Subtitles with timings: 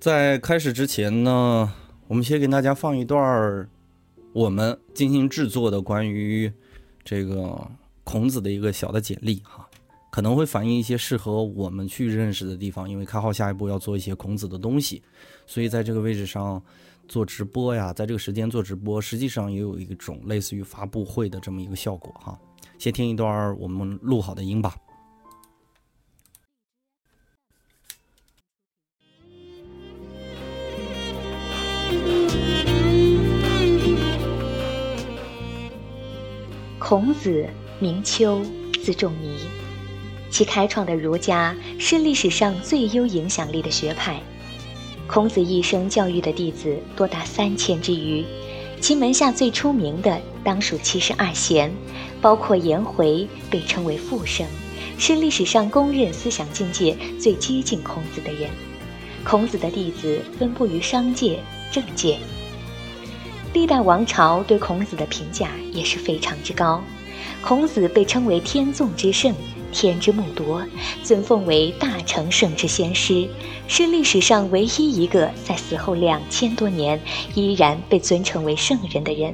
[0.00, 1.72] 在开始之前呢，
[2.08, 3.68] 我们先给大家放一段儿
[4.32, 6.52] 我们精心制作的关于
[7.02, 7.70] 这个
[8.02, 9.66] 孔子的一个小的简历哈，
[10.10, 12.88] 可能会反映一些适合我们去认识的地方。
[12.90, 15.02] 因为开号下一步要做一些孔子的东西，
[15.46, 16.62] 所以在这个位置上
[17.08, 22.38] 做直播呀，在这个时间做直播，实际上也有一种类似于发布会的这么一个效果哈。
[22.78, 24.76] 先听一段我们录好的音吧。
[36.86, 37.46] 孔子
[37.78, 38.42] 名丘，
[38.84, 39.38] 字仲尼，
[40.28, 44.20] 其开创的儒家是历史上最有影响力的学派。
[45.06, 48.22] 孔子一生教育的弟子多达三千之余，
[48.82, 51.72] 其门下最出名的当属七十二贤，
[52.20, 54.46] 包括颜回，被称为父圣，
[54.98, 58.50] 是历史上公认思想境界最接近孔子的人。
[59.24, 61.38] 孔子的弟子分布于商界、
[61.72, 62.18] 政界。
[63.54, 66.82] 历代王朝对孔子的评价也是非常之高，
[67.40, 69.32] 孔子被称为天纵之圣、
[69.70, 70.60] 天之木铎，
[71.04, 73.28] 尊奉为大成圣之先师，
[73.68, 77.00] 是历史上唯一一个在死后两千多年
[77.36, 79.32] 依然被尊称为圣人的人。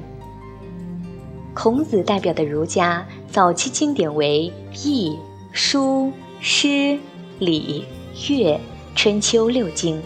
[1.54, 4.52] 孔子代表的儒家早期经典为
[4.86, 5.10] 《易》
[5.50, 6.06] 《书》
[6.42, 6.68] 《诗》
[7.38, 7.86] 《礼》
[8.34, 8.52] 《乐》
[8.94, 10.00] 《春秋》六经，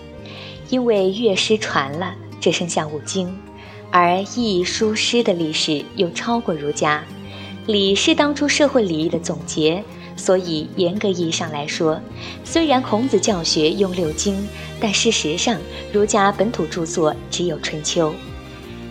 [0.70, 3.37] 因为乐师传了，只剩下五经。
[3.97, 7.05] 而易书诗的历史又超过儒家，
[7.64, 9.84] 礼是当初社会礼仪的总结，
[10.17, 12.01] 所以严格意义上来说，
[12.42, 14.48] 虽然孔子教学用六经，
[14.81, 15.56] 但事实上
[15.92, 18.11] 儒家本土著作只有《春秋》。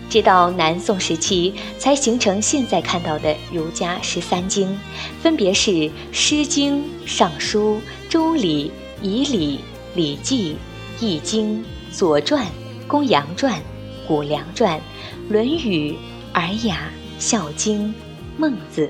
[0.09, 4.79] 直到南宋时期，才形成现在看到的儒家十三经，
[5.21, 5.71] 分别是
[6.13, 7.73] 《诗经》《尚书》
[8.07, 8.71] 《周礼》
[9.05, 9.57] 《仪礼》
[9.95, 10.55] 《礼记》
[11.05, 11.57] 《易经》
[11.91, 12.45] 《左传》
[12.87, 13.53] 《公羊传》。
[14.07, 14.79] 《谷梁传》
[15.31, 15.91] 《论语》
[16.33, 17.87] 《尔雅》《孝经》
[18.37, 18.85] 《孟子》，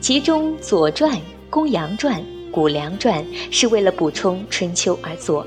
[0.00, 1.12] 其中《左传》
[1.50, 5.46] 《公羊传》《谷梁传》是为了补充《春秋》而作。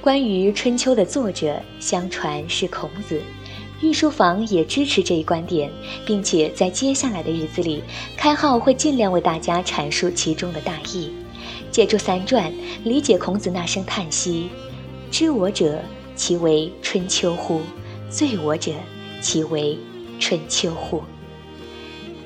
[0.00, 3.20] 关于《春秋》的作者，相传是孔子。
[3.80, 5.70] 御书房也支持这一观点，
[6.06, 7.82] 并且在接下来的日子里，
[8.16, 11.10] 开号会尽量为大家阐述其中的大意，
[11.70, 12.50] 借助三传
[12.84, 14.48] 理解孔子那声叹息
[15.10, 15.78] ：“知我者。”
[16.16, 17.60] 其为春秋乎？
[18.10, 18.72] 罪我者，
[19.20, 19.76] 其为
[20.20, 21.02] 春秋乎？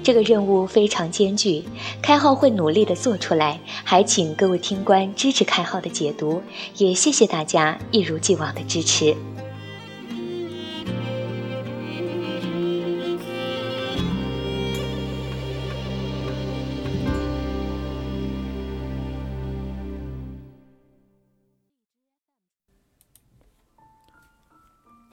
[0.03, 1.65] 这个任务非常艰巨，
[2.03, 6.43] 开号会努力的做出来，还请各位听官支持开号的解读，
[6.76, 9.15] 也谢谢大家一如既往的支持。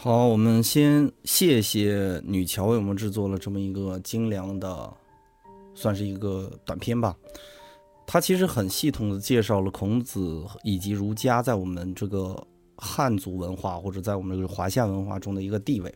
[0.06, 4.94] 好，我们先谢谢女乔为我们制作了这么一个精良的，
[5.74, 7.16] 算是一个短片吧。
[8.06, 12.40] 它其实很系统的介绍了孔子以及儒家在我们这个
[12.78, 15.92] 汉族文化或者在我们这个华夏文化中的一个地位。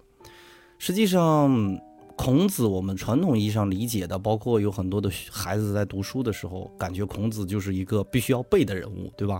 [0.79, 1.79] 实际上，
[2.15, 9.39] 孔子我们传统意义上理解的，包括有很多的孩子在读书的时候，感觉孔子就是一个必须要背的人物，对吧？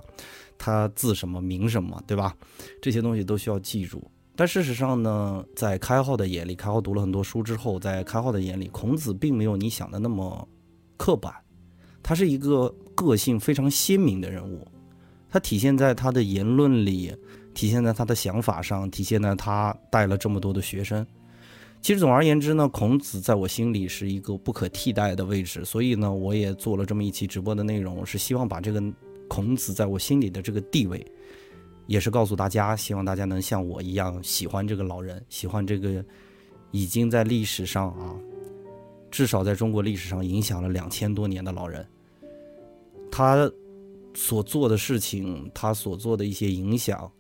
[0.59, 2.37] 他字什么名什么，对吧？
[2.79, 3.99] 这些东西都需要记住。
[4.39, 10.47] 但事实上呢，在开浩的眼里，开浩读了很多书之后，在开浩的眼里，孔子并没有你想的那么
[10.95, 11.33] 刻板，
[12.01, 14.65] 他是一个个性非常鲜明的人物，
[15.29, 17.13] 他体现在他的言论里，
[17.53, 21.05] 体现在他的想法上，体现在他带了这么多的学生。
[21.81, 28.81] 其实总而言之呢，孔子在我心里是一个不可替代的位置，所以呢，我也做了这么一期直播的内容，是希望把这个
[29.27, 31.05] 孔子在我心里的这个地位。
[31.89, 36.05] 也是告诉大家，希望大家能像我一样喜欢这个老人，喜欢这个
[36.69, 38.15] 已经在历史上啊，
[39.09, 41.83] 至少在中国历史上影响了两千多年的老人。
[43.11, 43.51] 他
[44.13, 47.11] 所做的事情，他所做的一些影响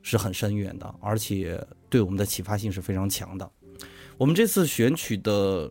[0.00, 3.50] 是很深远的，而且对我们的启发性是非常强的。
[4.16, 5.70] 我们这次选取的，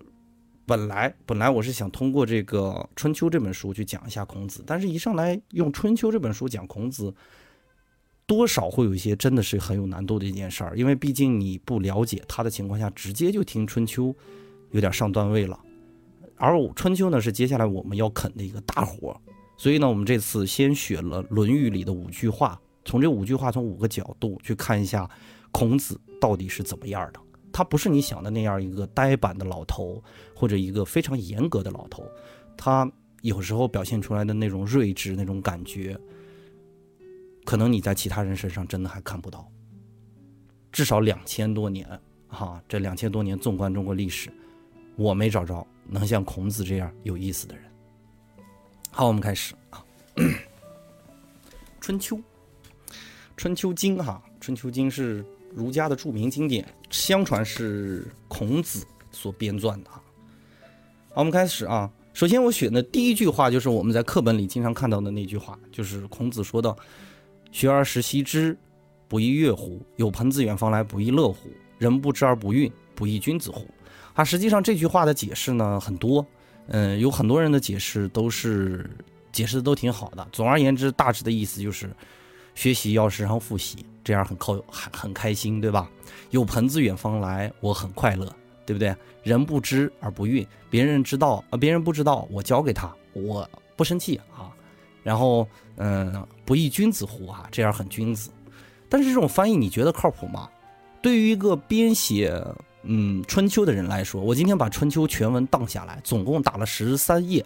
[0.67, 7.11] 本来本来我是想通过这个《春秋》这本书去讲一下孔子，但是一上来用《春秋》这本书讲孔子。
[8.29, 14.15] 多少会有一些真的是很有难度的一件事儿，因为毕竟你不了解他的情况下，直接就听春秋，
[14.69, 15.59] 有点上段位了。
[16.37, 19.17] 而春秋呢，是接下来我们要啃的一个大活儿，
[19.57, 25.09] 所以呢，我们这次先选了《论语》里的五句话，从这五句话，从五个角度去看一下
[25.49, 27.19] 孔子到底是怎么样的。
[27.51, 30.03] 他不是你想的那样一个呆板的老头，
[30.35, 32.03] 或者一个非常严格的老头，
[32.55, 32.87] 他
[33.23, 35.99] 有时候表现出来的那种睿智，那种感觉。
[37.49, 39.51] 可能你在其他人身上真的还看不到。
[40.71, 44.31] 至少两千多年，哈，这两千多年纵观中国历史，
[44.95, 47.65] 我没找着能像孔子这样有意思的人。
[48.91, 49.83] 好，我们开始啊，
[51.81, 52.17] 《春秋》
[53.35, 59.99] 《春秋经》哈，《春秋经》是儒家的著名经典，相传是孔子所编撰的啊。
[61.15, 61.91] 好，我们开始啊。
[62.13, 66.69] 首先，我选的第一句话就是我们在课本里经常看到的那句话，就是孔子说的
[67.51, 68.57] ：“学而时习之，
[69.07, 69.81] 不亦乐乎？
[69.95, 71.49] 有朋自远方来，不亦乐乎？
[71.77, 73.67] 人不知而不愠，不亦君子乎？”
[74.13, 76.25] 啊，实际上这句话的解释呢很多，
[76.67, 78.89] 嗯，有很多人的解释都是
[79.31, 80.27] 解释的都挺好的。
[80.31, 81.89] 总而言之，大致的意思就是，
[82.55, 85.89] 学习要时常复习，这样很靠很很开心，对吧？
[86.31, 88.31] 有朋自远方来，我很快乐。
[88.65, 88.95] 对不对？
[89.23, 94.53] 人不知而不愠，别人知道啊，别人不知道，我教给他，我不生气啊。
[95.03, 95.47] 然后，
[95.77, 97.27] 嗯，不亦君子乎？
[97.27, 98.29] 啊，这样很君子。
[98.87, 100.49] 但是这种翻译你觉得靠谱吗？
[101.01, 102.33] 对于一个编写
[102.83, 107.45] 嗯《春秋》的人来说，我今天把《春秋》全文荡下来，总共打了十三页，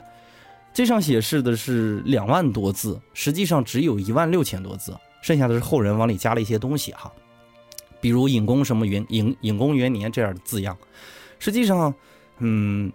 [0.74, 7.12] 这上显示的是两万多字，实际上只有一万六千多字，剩下的是后人往里加了一些东西哈。
[8.02, 10.78] 比如隐公什么元隐隐公元年这样的字样，
[11.40, 11.94] 实际上，
[12.40, 12.92] 嗯，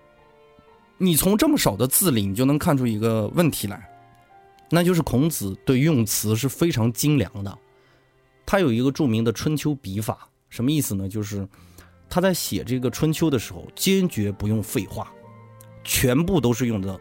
[0.96, 3.88] 你从这么少的字里，你就能看出一个问题来，
[4.70, 7.58] 那就是孔子对用词是非常精良的。
[8.46, 11.08] 他有一个著名的春秋笔法，什么意思呢？
[11.08, 11.46] 就是
[12.08, 15.12] 他在写这个春秋的时候，坚决不用废话，
[15.84, 16.98] 全部都是用的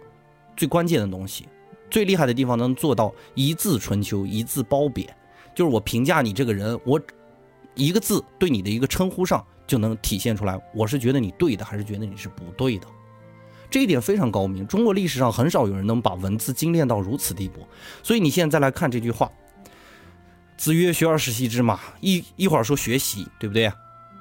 [0.55, 1.47] 最关键的东西。
[1.89, 5.15] 最厉害的地方能做到一字春秋，一字褒贬，
[5.55, 7.01] 就是我评价你这个人，我。
[7.79, 12.87] 一个字对你的一个称呼上就能体现出来，我是觉得你对的，还是觉得你是不对的，
[13.69, 14.65] 这一点非常高明。
[14.67, 17.67] 中国历史上很少有人能把文字精炼到如此地步。
[18.01, 19.31] 所以你现在再来看这句话
[20.57, 23.71] ：“子曰：学而时习之嘛。”一一会儿说学习，对不对？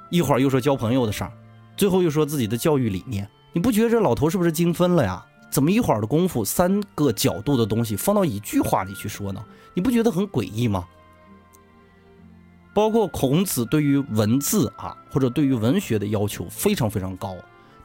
[0.09, 1.31] 一会儿又说交朋友的事儿，
[1.75, 3.27] 最后又说自己的教育理念。
[3.53, 5.25] 你不觉得这老头是不是精分了呀？
[5.49, 9.43] 怎么一会儿的功夫，三个角度的东西放到一句话里去说呢？
[9.73, 10.85] 你不觉得很诡异吗？
[12.73, 17.35] 包括孔子对于文字啊，或者对于文学的要求非常非常高。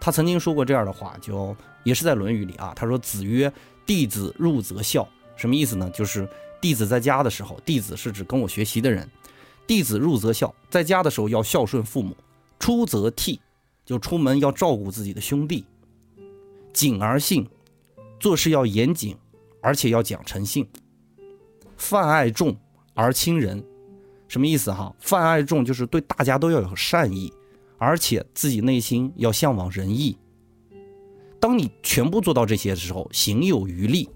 [0.05, 2.73] 他曾经说过这样的话，就也是在《论语》里啊。
[2.75, 3.51] 他说：“子曰：
[3.87, 5.89] 弟子入则孝。”什么意思呢？
[5.91, 6.29] 就是
[6.61, 9.09] 弟子在家的时候，弟子是指跟我学习的人。
[9.65, 12.17] 弟子入则孝，在家的时候要孝顺父母；
[12.59, 13.39] 出则悌，
[13.87, 15.65] 就出门要照顾自己的兄弟；
[16.73, 17.49] 谨而信，
[18.19, 19.17] 做事要严谨，
[19.61, 20.65] 而且要讲诚信；
[21.77, 22.57] 泛爱众
[22.95, 23.65] 而亲仁。
[24.27, 24.93] 什么意思哈？
[24.99, 27.33] 泛爱众就是对大家都要有善意，
[27.83, 30.17] 而且自己内心要向往仁义。
[31.41, 34.09] 当你全部做到这些的时候，行有余力。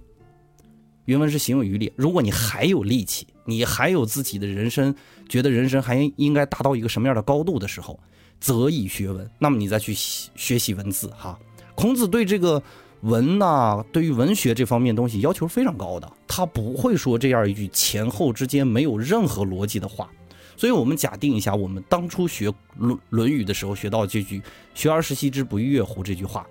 [1.06, 1.92] 原文是行有余力。
[1.96, 4.94] 如果你还有力气，你还有自己的人生，
[5.28, 7.98] 觉得人生还应该达到一个什么样的高度的时候，
[8.38, 9.28] 则以学文。
[9.36, 11.36] 那么你再去学习文字哈。
[11.74, 12.62] 孔子对这个
[13.00, 16.08] 文呐，对于文学这方面东西要求非常高的。
[16.28, 20.08] 他不会说这样一句前后之间没有任何逻辑的话，
[20.56, 22.48] 所以我们假定一下，我们当初学
[22.78, 24.40] 《论论语》的时候学到这句
[24.74, 26.46] “学而时习之，不亦乐乎”这句话，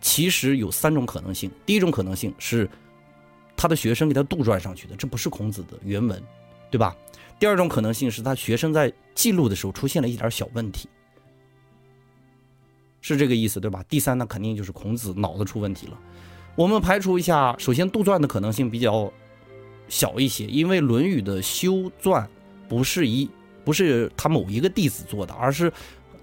[0.00, 1.50] 其实有三种可能性。
[1.64, 2.68] 第一种可能性是
[3.56, 6.20] 他的学生给他杜撰上去的，这不是孔子的原文，
[6.70, 6.96] 对吧？
[7.38, 10.88] 第二种可能性是他学生在记录的时候出现了一点小问题，
[13.00, 13.84] 是这个意思，对吧？
[13.88, 15.98] 第三，那肯定就是孔子脑子出问题了。
[16.56, 19.12] 我们排除一下，首先杜撰的可能性比较
[19.88, 22.26] 小一些，因为《论语》的修撰
[22.68, 23.28] 不是一
[23.66, 25.70] 不是他某一个弟子做的，而是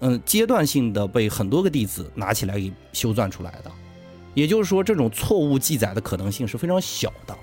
[0.00, 3.70] 嗯阶段性的被很多个弟子拿起来给修撰出来的。
[4.32, 7.36] 也就是说，这种错误记载的可能性是非常小的。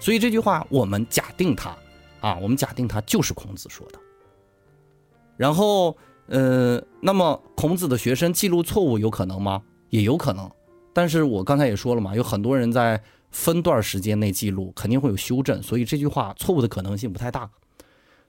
[0.00, 1.76] 所以这句话我们假定它
[2.20, 3.98] 啊，我们假定它就是孔子说的。
[5.36, 5.94] 然后
[6.28, 9.62] 呃，那么孔子的学生记录错误有可能吗？
[9.90, 10.50] 也有可能。
[10.94, 13.00] 但是我刚才也说了嘛，有很多人在
[13.30, 17.48] 分段时间内记录，肯定会有修正，所以这句话错误的可能性不太大。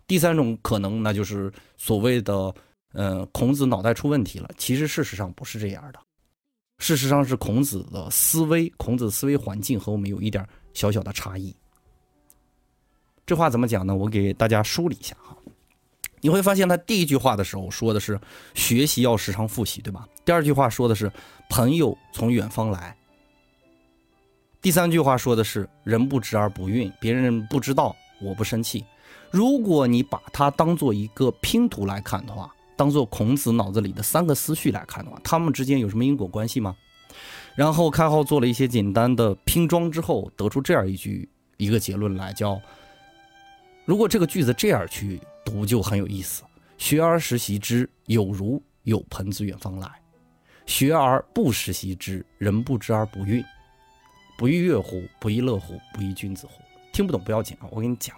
[0.07, 2.53] 第三种可能，那就是所谓的，
[2.93, 4.49] 呃，孔子脑袋出问题了。
[4.57, 5.99] 其实事实上不是这样的，
[6.79, 11.55] 事实上是孔子的思维，孔子思维环境和我们有一点小小的差异。
[13.25, 13.93] 这话怎么讲呢？
[13.95, 15.35] 我给大家梳理一下哈。
[16.21, 18.19] 你会发现他第一句话的时候说的是
[18.55, 20.07] 学习要时常复习，对吧？
[20.25, 21.11] 第二句话说的是。
[21.49, 22.93] 朋友从远方来。
[24.61, 28.83] 第三句话说的是“人不知而不愠”，别人不知道，我不生气。
[29.31, 36.75] 如果你把它当做一个拼图来看的话，当做孔子脑子里的三个思绪来看的话，他们之间有什么因果关系吗？
[37.55, 42.61] 然后开号做了一些简单的拼装之后，得出这样一句一个结论来，叫
[43.85, 46.43] 如果这个句子这样去读，就很有意思。
[46.77, 49.87] 学而时习之，有如有朋自远方来；
[50.67, 53.43] 学而不时习之，人不知而不愠。
[54.37, 55.01] 不亦乐乎？
[55.19, 55.79] 不亦乐乎？
[55.95, 56.61] 不亦君子乎？
[56.93, 58.15] 听不懂不要紧啊，我跟你讲。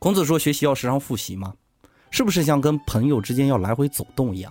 [0.00, 1.52] 孔子说学习要时常复习吗？
[2.10, 4.50] 是不是像跟朋友之间要来回走动一样？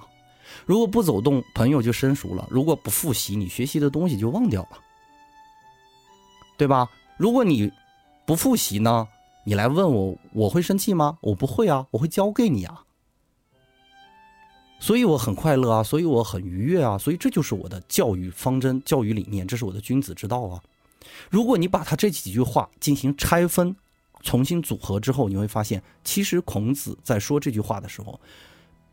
[0.63, 4.77] 如果不走动，朋友就生疏了；如果不复习，你学习的东西就忘掉了，
[6.55, 6.87] 对吧？
[7.17, 7.71] 如果你
[8.27, 9.07] 不复习呢？
[9.43, 11.17] 你来问我，我会生气吗？
[11.19, 12.83] 我不会啊，我会教给你啊。
[14.79, 20.61] 所以我很快乐啊，所以我很愉悦啊，所以这就是我的教育方针、教育理念，这是我的君子之道啊。
[21.31, 23.75] 如果你把他这几句话进行拆分、
[24.21, 28.19] 重新组合之后，你会发现，其实孔子在说这句话的时候，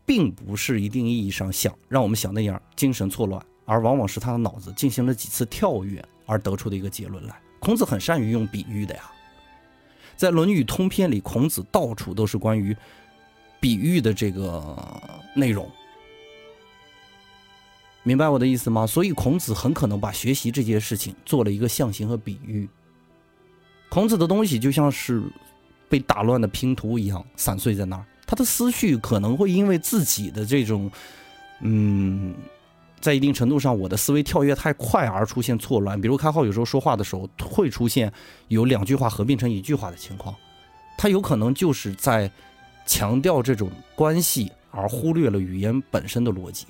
[0.05, 7.39] 并不是一定意义上想让我们想那样精神错乱，而往往是他的脑子进行了几次跳跃而得出的一个结论来。
[7.59, 9.11] 孔子很善于用比喻的呀，
[10.15, 12.75] 在《论语通篇》里，孔子到处都是关于
[13.59, 14.77] 比喻的这个
[15.35, 15.69] 内容。
[18.03, 18.87] 明白我的意思吗？
[18.87, 22.69] 所以孔子很可能把学习这件事情做了一个象形和比喻。
[23.89, 25.23] 孔子的东西就像是
[25.89, 30.91] 被打乱的拼图一样散碎在那儿，他的思绪可能会因为自己的这种，
[31.61, 32.35] 嗯，
[32.99, 35.99] 在一定程度上我的思维跳跃太快而出现错乱。
[35.99, 38.11] 比如开浩有时候说话的时候会出现
[38.49, 40.35] 有两句话合并成一句话的情况，
[40.97, 42.29] 他有可能就是在
[42.85, 46.65] 强调这种关系而忽略了语言本身的逻辑。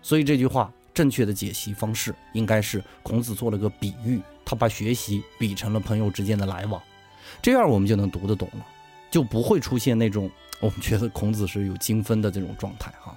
[0.00, 6.82] 所以这句话正确的解析方式应该是孔子做了个比喻，他把学习比成了朋友之间的来往，
[7.40, 8.66] 这样我们就能读得懂了，
[9.10, 10.30] 就不会出现那种
[10.60, 13.16] 我们觉得孔子是有精分的这种状态哈。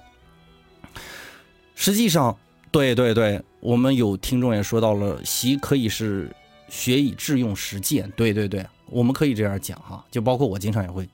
[1.74, 2.36] 实际上，
[2.70, 6.34] 对对对，我们有听众也说到了，习可以是
[6.68, 11.08] 学以致用实践，对对对，我们可以这样讲哈，就包括我经常也会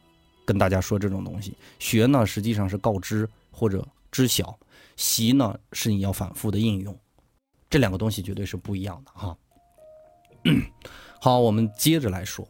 [0.44, 4.56] 跟大家说这种东西，学呢实际上是告知或者知晓。
[4.94, 6.96] 习呢是你要反复的应用，
[7.70, 9.36] 这两个东西绝对是不一样的哈。
[11.20, 12.46] 好，我们接着来说。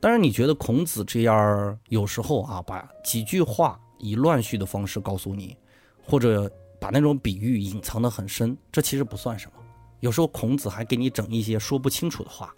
[0.00, 5.56] 当然，你觉得孔子这样有时候啊，把几句话以乱序的方式告诉你，
[6.04, 9.62] 或者把那种比喻隐藏的很深，这其实不算什么。
[10.00, 12.54] 有时候孔子还给你整一些说不清楚的话，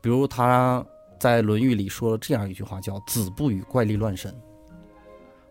[0.00, 0.84] 比如他
[1.18, 4.34] 在《论语》里说了这样一句话，叫“子不与怪力乱神”。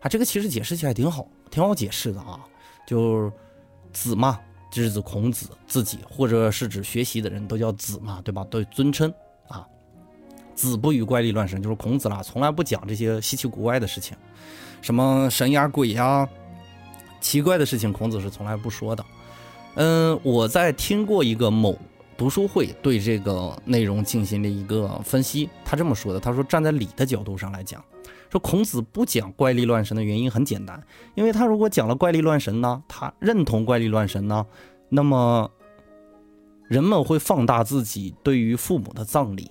[0.00, 2.40] 啊，这个其实解释起来挺好，挺好解释的啊。
[2.86, 3.32] 就
[3.92, 4.38] 子嘛，
[4.70, 8.44] 就是指孔子自己，或者是指学习的人都叫子嘛，对吧？
[8.50, 9.12] 都尊称
[9.48, 9.66] 啊。
[10.54, 14.16] 子不语怪力乱神，就是孔子啦，从来不讲这些稀奇古怪的事情，
[14.80, 16.28] 什么神呀鬼呀，
[17.20, 19.04] 奇怪的事情，孔子是从来不说的。
[19.76, 21.78] 嗯，我在听过一个某
[22.16, 27.82] 读书会对这个内容进行了一个分析，他这么说的，他说站在礼的角度上来讲。
[28.30, 30.80] 说孔子不讲怪力乱神的原因很简单，
[31.14, 34.46] 因为他如果讲了怪力乱神呢，他认同怪力乱神呢，
[34.88, 35.50] 那么
[36.68, 39.50] 人们会放大自己对于父母的葬礼，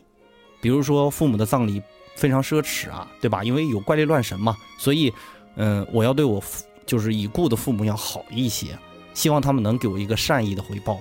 [0.62, 1.82] 比如说父母的葬礼
[2.16, 3.44] 非常奢侈啊，对吧？
[3.44, 5.14] 因为有怪力乱神嘛，所以，
[5.56, 8.68] 嗯，我要对我父就是已故的父母要好一些，
[9.14, 10.98] 希望他们能给我一个善意的回报。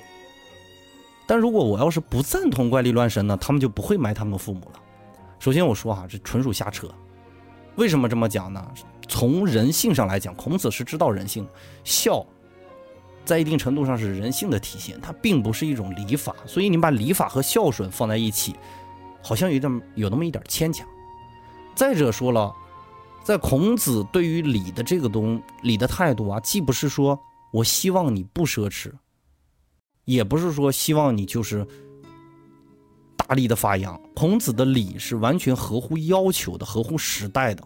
[1.26, 4.80] 但如果我要是不赞同怪力乱神呢，他们就不会埋他们父母了。
[5.38, 6.88] 首先我说哈，这纯属瞎扯。
[7.78, 8.62] 为什么这么讲呢？
[9.06, 11.46] 从人性上来讲，孔子是知道人性，
[11.84, 12.26] 孝
[13.24, 16.34] 在一定程度上是人性的体现，它并不是一种礼法。
[16.44, 18.56] 所以你把礼法和孝顺放在一起，
[19.22, 20.84] 好像有点有那么一点牵强。
[21.76, 22.52] 再者说了，
[23.22, 27.16] 在孔子对于礼的这个东礼的态度啊，既不是说
[27.52, 28.90] 我希望你不奢侈，
[30.04, 31.64] 也不是说希望你就是。
[33.28, 37.62] 大力的发扬，孔子的礼是完全合乎要求的，合乎时代的。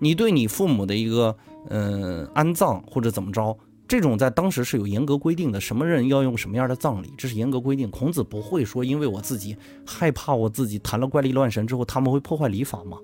[0.00, 1.36] 你对你父母的一个
[1.68, 3.54] 嗯安葬或者怎么着，
[3.86, 7.90] 这种在当时是有严格规定的，什么人要用什么样的葬礼，这是严格规定。
[7.90, 9.54] 孔子不会说，因为我自己
[9.84, 12.96] 害怕我自己谈了怪力乱神之后，他们会破坏礼法吗？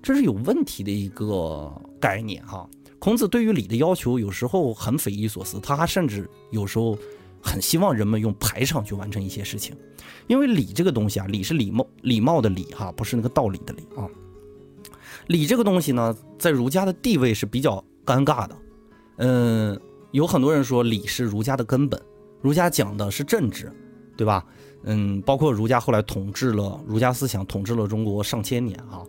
[0.00, 2.64] 这是有问题的一个概念哈。
[3.00, 6.96] 孔子对于礼的要求有时候很匪夷所思，他甚至有时候。
[7.44, 9.76] 很希望人们用排场去完成一些事情，
[10.26, 14.08] 因为礼这个东西啊，礼是礼貌礼貌的礼哈，不是那个道理的礼啊。
[15.26, 18.56] 礼这个东西呢，在儒家的地位是比较尴尬的。
[19.18, 19.78] 嗯，
[20.10, 22.00] 有很多人说礼是儒家的根本，
[22.40, 23.70] 儒家讲的是政治，
[24.16, 24.44] 对吧？
[24.84, 29.04] 嗯，包括儒家后来统治了儒家思想统治了中国上千年啊，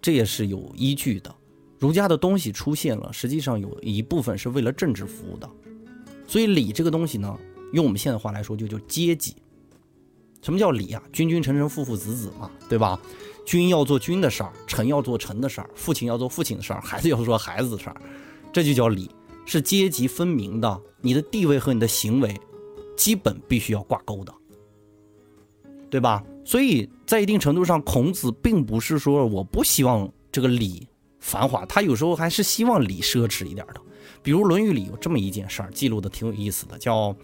[0.00, 1.34] 这也是有依据的。
[1.78, 5.48] 儒家的东西出现了，实际上有一部分是为了政治服务的，
[6.28, 7.36] 所以礼这个东西呢。
[7.72, 9.34] 用我们现在话来说，就叫阶级。
[10.40, 11.02] 什么叫礼啊？
[11.12, 13.00] 君君臣臣，父父子子嘛，对吧？
[13.44, 17.96] 君要做君的事儿，臣要做臣的事儿，父亲要做父亲的事儿，孩子要做孩子的事儿，
[18.52, 19.10] 这就叫礼，
[19.44, 22.40] 是阶级分明的，你的地位和你的行为
[22.96, 24.32] 基本必须要挂钩的，
[25.90, 26.24] 对吧？
[26.44, 30.86] 所以在一定程度上，孔子并不是说我不希望这个礼
[31.20, 33.80] 繁华，他有时候还是希望礼奢侈一点的。
[34.24, 37.14] 比如《论语》里有这么一件事儿，记录的挺有意思的，叫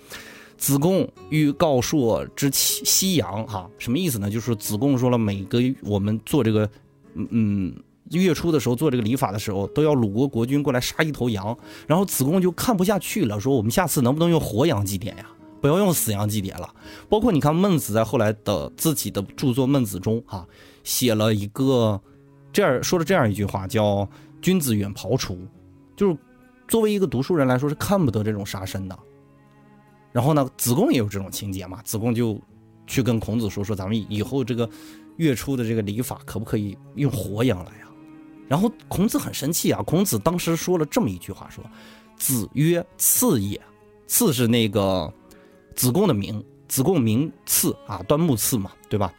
[0.59, 3.47] 子贡与告朔之西西阳。
[3.47, 4.29] 哈，什么意思呢？
[4.31, 6.69] 就是子贡说了，每个我们做这个，
[7.15, 7.75] 嗯
[8.11, 11.57] 月初的时候做这个礼法的时候，都要鲁国国君过来杀一头羊。
[11.87, 15.27] 然后子贡就看不下去了，说我们下次能不能用活羊祭典呀？
[15.61, 16.73] 不要用死羊祭典了。
[17.09, 20.47] 包括你看孟子在后来的自己的著作《孟子》中，哈，
[20.85, 22.01] 写了一个
[22.53, 24.09] 这样说了这样一句话，叫
[24.41, 25.37] “君子远庖厨”，
[25.97, 26.17] 就是
[26.69, 28.99] 作为一个读书人来说是看不得这种杀生的。
[30.13, 32.41] 然后呢，子贡也有这种情节嘛，子贡就
[32.87, 34.69] 去跟孔子说说，咱们以后这个
[35.17, 37.91] 月初的这个礼法可不可以用活羊来啊？
[38.49, 41.63] 然后孔子很生气啊，孔子当时说了这么一句话，说
[42.17, 43.61] ：“子曰：次也，
[44.07, 45.13] 次是那个。”
[45.77, 49.15] 子贡的名，子贡名次啊，端木赐嘛，对吧？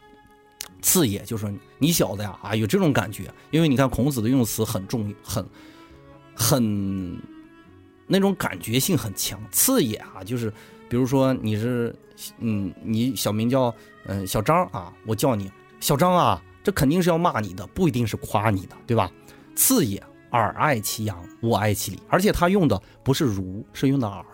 [0.82, 5.42] 次也就是你小子呀啊，有这种感觉，因为你看孔子的用词很重，很
[6.34, 7.18] 很
[8.06, 9.40] 那种感觉性很强。
[9.50, 10.52] 次也啊，就是
[10.90, 11.94] 比如说你是
[12.40, 19.10] 嗯，你小名叫嗯小张啊，我叫你小张啊，这肯定是要骂你的，不一定是夸你的，对吧？
[19.54, 24.24] 次也，尔爱其羊，我爱其礼，而且他用的不是如，是用的尔，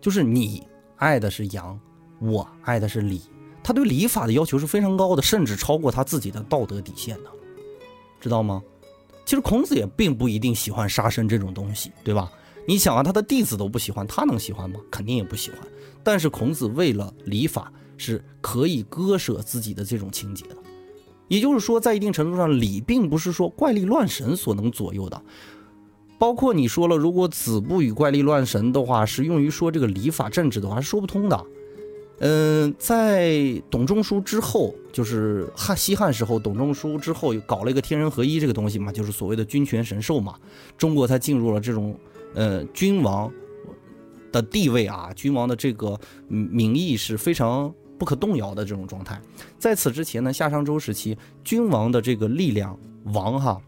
[0.00, 0.62] 就是你。
[0.96, 1.78] 爱的是羊，
[2.20, 3.20] 我爱的是礼。
[3.62, 7.30] 他对礼法的要求是非常高的，甚至超过他自己的道德底线的，
[8.20, 8.62] 知道吗？
[9.26, 12.30] 其实孔子也并不一定喜欢杀生这种东西，对吧？
[12.66, 14.80] 你想啊，他的弟子都不喜欢，他能喜欢吗？
[14.90, 15.60] 肯定也不喜欢。
[16.02, 20.56] 但是孔子为了礼法是可以割舍自己的这种情节的。
[21.28, 25.22] 也就是说，在一定程度上，礼并不是说怪力乱神所能左右的。
[26.18, 31.44] 包括你说了，如果子不与怪力乱神的话，是用于说这个礼法政治的话，是说不通的。
[32.20, 40.36] 嗯，在董仲舒之后，就是汉西汉时候，董仲舒之后又搞了一个天人合一这个东西嘛，就是所谓的君权神授嘛，
[40.78, 41.98] 中国才进入了这种
[42.34, 43.32] 呃君王
[44.30, 49.20] 的地位啊，君王的这个名义是非常不可动摇的这种状态。
[49.58, 52.78] 在此之前呢，夏商周时期，君王的这个力量，
[53.12, 53.60] 王哈。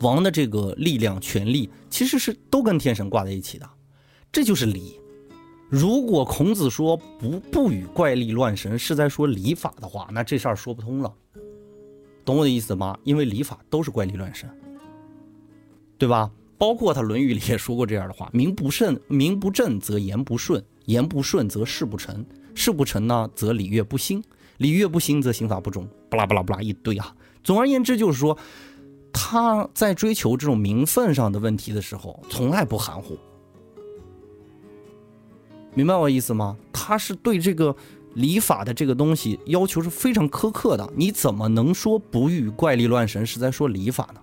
[0.00, 3.70] 王的这个力量、权力，其实是都跟天神挂在一起的，
[4.32, 5.00] 这就是礼。
[5.70, 11.14] 如果孔子说不不与怪力乱神是在说礼法的话，那这事儿说不通了，
[12.24, 12.98] 懂我的意思吗？
[13.04, 14.50] 因为礼法都是怪力乱神，
[15.96, 16.30] 对吧？
[16.58, 24.22] 包括他《论语》里也说过这样的话：“名不正，名不正则言不顺，言不顺则事不成，事不成呢，则礼乐不兴，
[24.58, 27.14] 礼乐不兴则刑法不忠。”巴拉巴拉巴拉一堆啊。
[27.42, 28.36] 总而言之，就是说。
[29.16, 33.16] 他在追求这种名分上的问题的时候，从来不含糊，
[35.72, 36.56] 明白我意思吗？
[36.72, 37.76] 他是对这个
[38.14, 40.92] 礼法的这个东西要求是非常苛刻的。
[40.96, 44.20] 你怎么能说不与怪力乱神是在说礼法呢？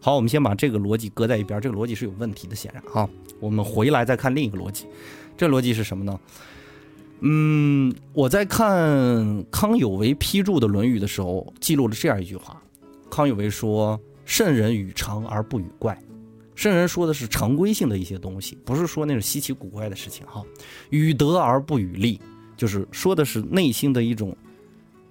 [0.00, 3.08] 好，我们先把这个逻辑搁在一边，这个逻辑是有问题的，显然哈。
[3.38, 4.86] 我们回来再看另一个逻辑，
[5.36, 6.20] 这逻辑是什么呢？
[7.20, 12.60] 嗯，我在看康有为批注的《论语》的时候，记录了这样一句话：
[13.10, 14.00] 康有为说。
[14.26, 16.00] 圣人与常而不与怪，
[16.54, 20.40] 圣人说的是常规性的一些东西，不是说那种稀奇古怪的事情哈。
[20.90, 22.20] 与德而不与利，
[22.56, 24.36] 就是说的是内心的一种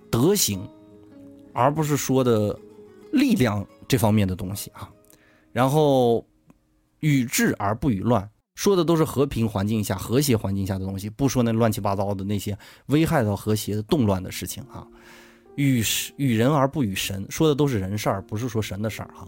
[0.10, 0.65] 德行，
[1.52, 2.58] 而不是说的
[3.12, 4.89] 力量这方面的东西啊。
[5.52, 6.25] 然后
[7.02, 14.88] 与治而不与乱，说的都是和平环境下、和谐环境下的东西，不说那乱七八糟的那些危害到和谐的动乱的事情啊。
[15.56, 15.84] 与
[16.15, 19.28] 与人而不与神，说的都是人事儿，不是说神的事儿哈。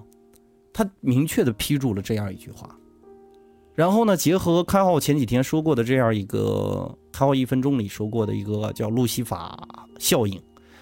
[0.71, 2.73] 他明确的批注了这样一句话。
[3.73, 10.41] 然后呢，结合开号前几天说过的这样一个开号一分钟里说过的一个叫路西法效应。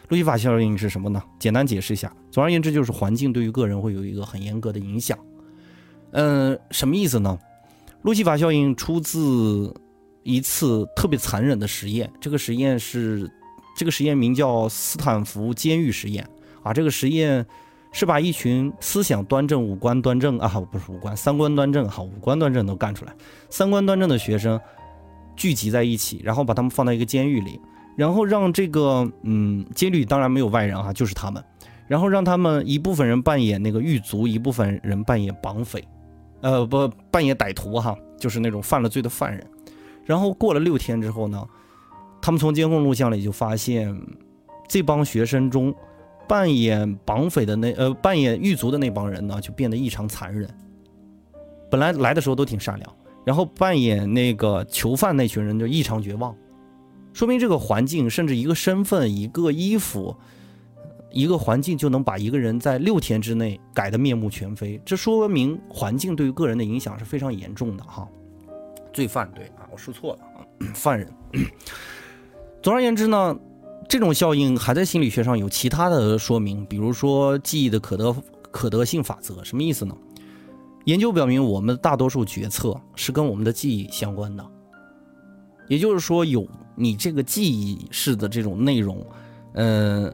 [0.10, 1.24] 路西法效应是什么呢？
[1.39, 5.17] 简单解释一下，总而言之就是环境对于个人会有一个很严格的影响。
[6.12, 7.39] 嗯，什么意思呢？
[8.02, 9.74] 路西法效应出自
[10.24, 13.32] 一次特别残忍的实验，这个实验是。
[13.78, 16.28] 这个实验名叫斯坦福监狱实验
[16.63, 17.45] 啊，这个实验
[17.93, 23.15] 是把一群思想端正、五官端正啊，不是五官，三观端正哈，五官端正都干出来，
[23.50, 24.60] 三观端正的学生
[25.38, 27.58] 聚集在一起，然后把他们放到一个监狱里，
[27.99, 31.43] 然后让这个嗯，监狱当然没有外人啊，就是他们，
[31.85, 35.85] 然后让他们一部分人扮演那个狱卒，一部分人扮演绑匪，
[36.39, 39.45] 呃，不扮演歹徒哈，就是那种犯了罪的犯人，
[40.05, 41.45] 然后过了六天之后呢。
[42.21, 43.97] 他们从监控录像里就发现，
[44.67, 45.73] 这帮学生中，
[46.27, 50.49] 扮演绑匪的那呃扮演狱卒的那帮人呢，就变得异常残忍。
[51.71, 56.35] 本来来的时候都挺善良，然后扮演那个囚犯那群人就异常绝望。
[57.13, 60.15] 说明这个环境，甚至一个身份、一个衣服、
[61.12, 64.80] 一个环境，就能把一个人在六天之内改得面目全非。
[64.86, 68.08] 这说明环境对于个人的影响是非常严重的哈。
[68.93, 71.12] 罪犯对啊，我说错了啊，犯人。
[72.62, 73.38] 总而言之呢，
[73.88, 78.15] 这种效应还在心理学上有其他的说明，比如说记忆的可得
[78.52, 79.95] 可得性法则，什么意思呢？
[80.86, 84.45] 研究表明，我们大多数决策是跟我们的记忆相关的，
[85.67, 86.48] 也就是说，有
[86.80, 89.06] 你这个记忆式的这种内容，
[89.54, 90.12] 嗯，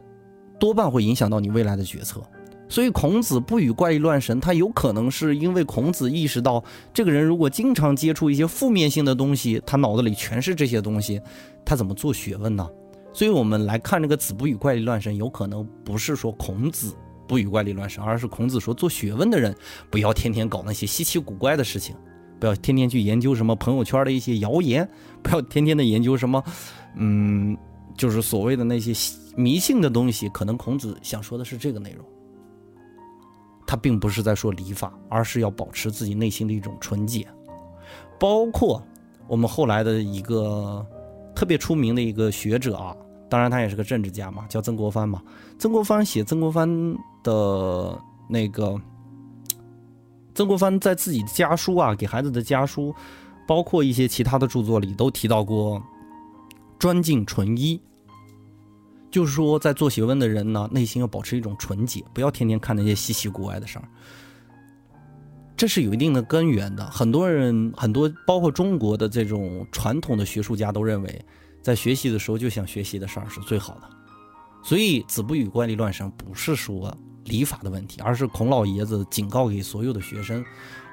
[0.58, 2.20] 多半会影响到你未来的决策。
[2.68, 11.20] 所以，孔子不与怪力乱神，他有可能是因为孔子意识到，这个人如果经常接触一些负面性的东西，他脑子里全是这些东西，
[11.64, 12.68] 他怎么做学问呢？
[13.12, 16.92] 所以我们来看这个“子不与怪力乱神”，有可能不是说孔子
[17.28, 19.54] 不与怪力乱神，而是孔子说做学问的人
[19.88, 21.94] 不要天天搞那些稀奇古怪的事情，
[22.38, 24.88] 不要天天去研究什么朋友圈的一些谣言，
[25.22, 26.42] 不要天天的研究什么，
[26.96, 27.56] 嗯，
[27.96, 28.92] 就是所谓的那些
[29.36, 30.28] 迷信的东西。
[30.30, 32.04] 可能孔子想说的是这个内容。
[33.66, 37.26] 他并不是在说礼法，而是要保持自己内心的一种纯洁。
[38.18, 38.80] 包括
[39.26, 40.86] 我们后来的一个
[41.34, 42.94] 特别出名的一个学者啊，
[43.28, 45.20] 当然他也是个政治家嘛，叫曾国藩嘛。
[45.58, 46.68] 曾国藩写曾国藩
[47.24, 48.80] 的那个，
[50.36, 52.94] 曾国藩在自己的家书啊，给孩子的家书，
[53.48, 55.82] 包括一些其他的著作里都提到过
[56.78, 57.80] 专敬纯一。
[59.10, 63.88] 就是说，在做学问的人呢，内心要保持一种纯洁，不要天天看那些稀奇古怪的事儿。
[65.56, 66.84] 这是有一定的根源的。
[66.90, 71.24] 很多人，很多包括中国的这种传统的学术家都认为，
[71.62, 73.88] 在学习的时候就想学习的事儿是最好的。
[74.62, 76.94] 所以“子不语怪力乱神”不是说
[77.26, 80.44] 礼法的问题，而是孔老爷子警告给所有的学生，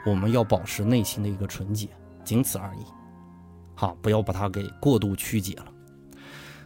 [0.05, 1.87] 我们要保持内心的一个纯洁，
[2.23, 2.79] 仅此而已。
[3.75, 5.65] 好，不要把它给过度曲解了。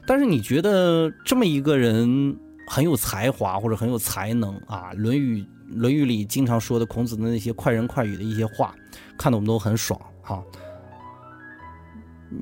[0.05, 8.73] 但是你觉得这么一个人很有才华或者很有才能啊，《论语》《论语》里经常说的孔子的那些快人快语的一些话，
[9.17, 10.43] 看得我们都很爽哈。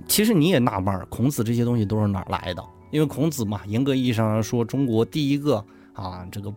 [0.08, 2.64] 其实你也纳闷，孔子这些东西都是哪来的？
[2.92, 6.54] 因为孔子嘛，严格意义上来说，中国第一个啊，这个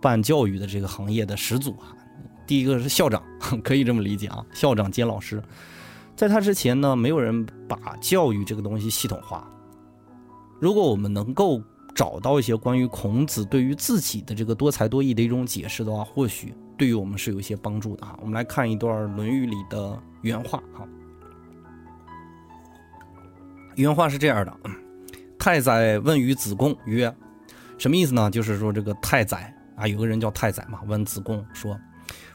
[0.00, 1.94] 办教育的这个行业的始祖啊，
[2.46, 3.22] 第一个是校长，
[3.64, 5.42] 可以这么理解啊，校长兼老师。
[6.14, 9.46] 在他之前呢，没有人把教育这个东西系统化。
[10.58, 11.62] 如果我们能够
[11.94, 18.16] 找到一些关于孔子对于自己的这个多才多艺的一种解释的话，或许对于我们是有一些帮助的啊。
[18.20, 20.86] 我们来看一段《论语》里的原话哈。
[23.74, 24.56] 原话是这样的：
[25.38, 27.14] 太宰问于子贡曰
[27.76, 28.30] ：“什么意思呢？
[28.30, 31.78] 就是说这个太宰啊，有个人叫太宰嘛，问子贡说：‘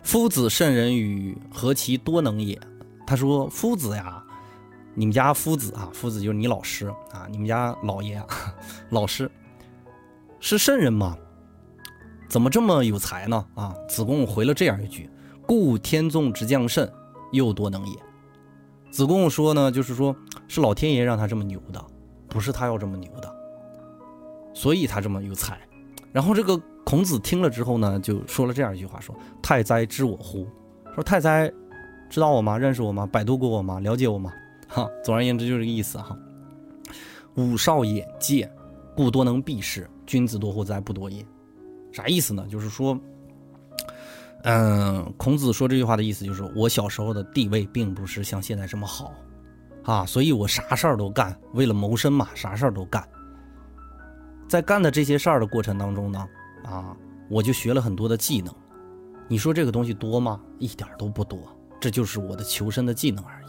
[0.03, 2.59] 夫子圣人与何其多能也？’
[3.05, 4.23] 他说：‘夫子呀。’
[4.93, 8.27] 你们家夫子啊，夫子就是你老师啊，你们家老爷啊，
[8.89, 9.31] 老师
[10.41, 11.17] 是圣人吗？
[12.27, 13.47] 怎么这么有才呢？
[13.55, 15.09] 啊，子贡回了这样一句
[15.47, 16.85] ：“故天纵之将胜，
[17.31, 17.95] 又多能也。”
[18.91, 20.13] 子贡说呢，就是说
[20.49, 21.81] 是老天爷让他这么牛的，
[22.27, 23.33] 不是他要这么牛的，
[24.53, 25.57] 所以他这么有才。
[26.11, 30.47] 然后这个孔子听了之后呢，就说了这样一句话：“说太宰知我乎？
[30.95, 31.51] 说太宰
[32.09, 32.57] 知道我吗？
[32.57, 33.05] 认识我吗？
[33.05, 33.79] 百度过我吗？
[33.79, 34.31] 了解我吗？”
[34.67, 36.17] 哈，总而言之就是这个意思哈。
[37.35, 38.49] 武少眼界，
[38.95, 40.79] 故多能避事；君子多乎哉？
[40.79, 41.25] 不多也。
[41.91, 42.45] 啥意思呢？
[42.49, 42.97] 就是说，
[44.43, 49.13] 嗯，孔子说这句话的意思就是，我小时候的地位并不是像现在这么好
[49.83, 53.07] 啊，所以我啥事儿都干，为了谋生嘛，啥事儿都干。
[54.47, 56.27] 在干的这些事儿的过程当中呢，
[56.71, 56.95] 啊，
[57.29, 58.53] 我就学了很多的技能。
[59.27, 60.41] 你说这个东西多吗？
[60.57, 61.39] 一点都不多，
[61.79, 63.47] 这就是我的求生的技能而已。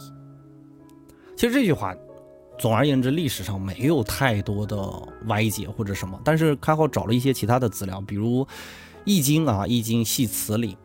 [1.35, 1.95] 其实这句话，
[2.57, 4.77] 总而言之，历史上没有太多的
[5.25, 6.19] 歪解或者什么。
[6.23, 8.45] 但是开号找了一些其他的资料，比如
[9.03, 10.77] 《易经》啊，《易经系辞》里，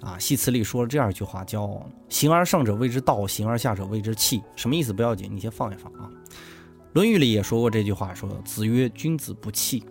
[0.00, 4.42] 啊，《系辞》里说了这样一句话，叫“形而上者谓之道，形而下者谓之器”。
[4.56, 4.92] 什么意思？
[4.92, 6.10] 不要紧，你先放一放啊。
[6.94, 9.84] 《论语》里也说过这句话，说“子曰：君子不器”。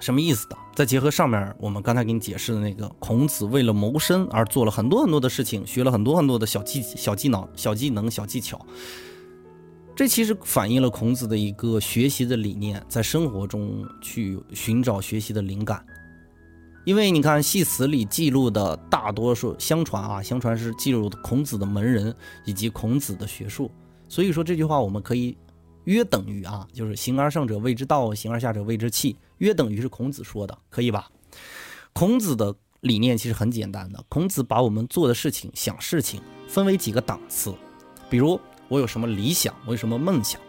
[0.00, 0.56] 什么意思的？
[0.74, 8.58] 再结合上面我们刚才给你解释的那个，孔子为了谋生而做了很多很多的事情，学了很多很多的小技小技能、小技能、小技巧。
[9.94, 15.84] 这其实反映了孔子的一个学习的理念，在生活中去寻找学习的灵感。
[16.86, 22.14] 因为你看《系辞》里记录的大多数，相传啊，相传是记录孔子的门人
[22.46, 23.70] 以及孔子的学术。
[24.08, 25.36] 所以说这句话我们可以
[25.84, 29.14] 约等于啊，就是形而上者谓之道，形而下者谓之器。
[29.40, 31.10] 约等于是孔子说的，可以吧？
[31.92, 37.54] 孔子的理念其实很简单的，孔子把我们做的事情、想事情分为几个档次，
[38.08, 40.40] 比如我有什么理想，我有什么梦想，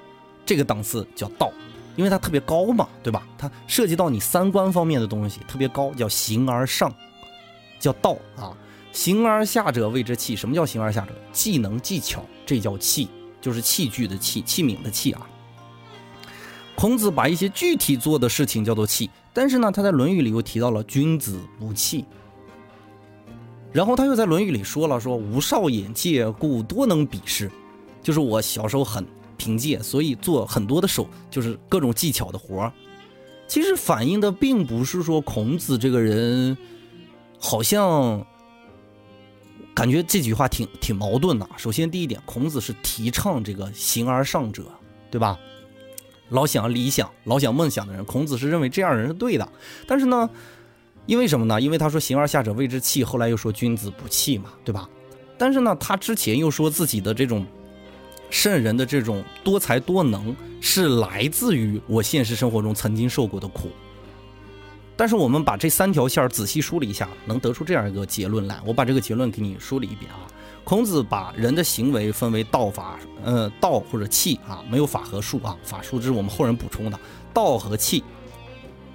[0.46, 1.52] 这个档次叫道，
[1.96, 3.26] 因为它特别高嘛，对吧？
[3.38, 6.94] 它涉及到你三观方面的东西，特别高，叫形而上，
[7.80, 8.56] 叫道啊。
[8.92, 10.36] 形而下者谓之器。
[10.36, 11.14] 什么叫形而下者？
[11.32, 13.08] 技能技巧，这叫器，
[13.40, 15.30] 就是器具的器，器皿的器啊。
[16.82, 22.04] 孔子把一些具体做的事情叫做器，但是呢，他在《论语》里又提到了君子不器。
[23.72, 27.52] 然后他又在《论语》里说了，说吾少眼界，故多能鄙事。
[28.02, 29.06] 就是我小时候很
[29.38, 32.74] 凭借，所以做很多的手，就是各种技巧的活儿。
[33.48, 36.58] 其实反映的并不是说孔子这个人
[37.40, 38.26] 好像。
[39.76, 41.48] 感觉这句话挺挺矛盾的。
[41.58, 44.64] 首先，第一点，孔子是提倡这个形而上者，
[45.12, 45.40] 对吧？
[46.32, 49.48] 老想理想、老想梦想的人，孔子是认为这样人是对的。
[49.86, 50.30] 但是呢，
[51.06, 51.62] 因为什么呢？
[51.62, 54.90] 因为他说形而下者谓之器，后来又说君子不器嘛，对吧？
[55.38, 57.46] 但是呢，他之前又说自己的这种
[58.30, 63.70] 圣人的这种多才多能，是来自于我现实生活中曾经受过的苦。
[64.96, 68.62] 但是我们把这三条线仔细梳理一下，能得出这样一个结论来。
[68.66, 70.28] 我把这个结论给你梳理一遍啊。
[70.64, 77.00] 孔子把人的行为分为道法，呃，道或者器啊，没有法和术啊，法术这是我们后人补充的。
[77.34, 78.04] 道和器，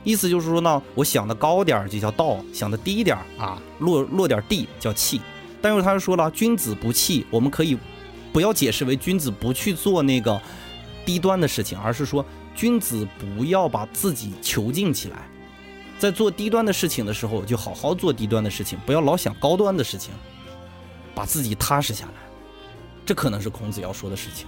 [0.05, 5.21] 意思就是说呢，我想的高点就叫道，想的低点啊，落落点地叫器。
[5.61, 7.77] 但是他又说了，君子不器，我们可以
[8.33, 10.41] 不要解释为君子不去做那个
[11.05, 12.25] 低端的事情，而是说
[12.55, 15.27] 君子不要把自己囚禁起来。
[15.99, 20.13] 在做低端的事情的时候，就好好做低端的事情，不要老想高端的事情，
[21.17, 22.13] 把自己踏实下来。
[23.05, 24.47] 这可能是孔子要说的事情。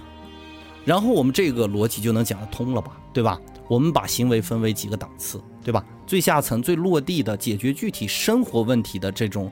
[0.85, 3.37] 然后我们这个逻辑就能讲得通了吧，对吧？
[3.67, 5.85] 我们把行为分为几个档次，对吧？
[6.07, 9.51] 最下层、最落地的解决具体生活问题的这种，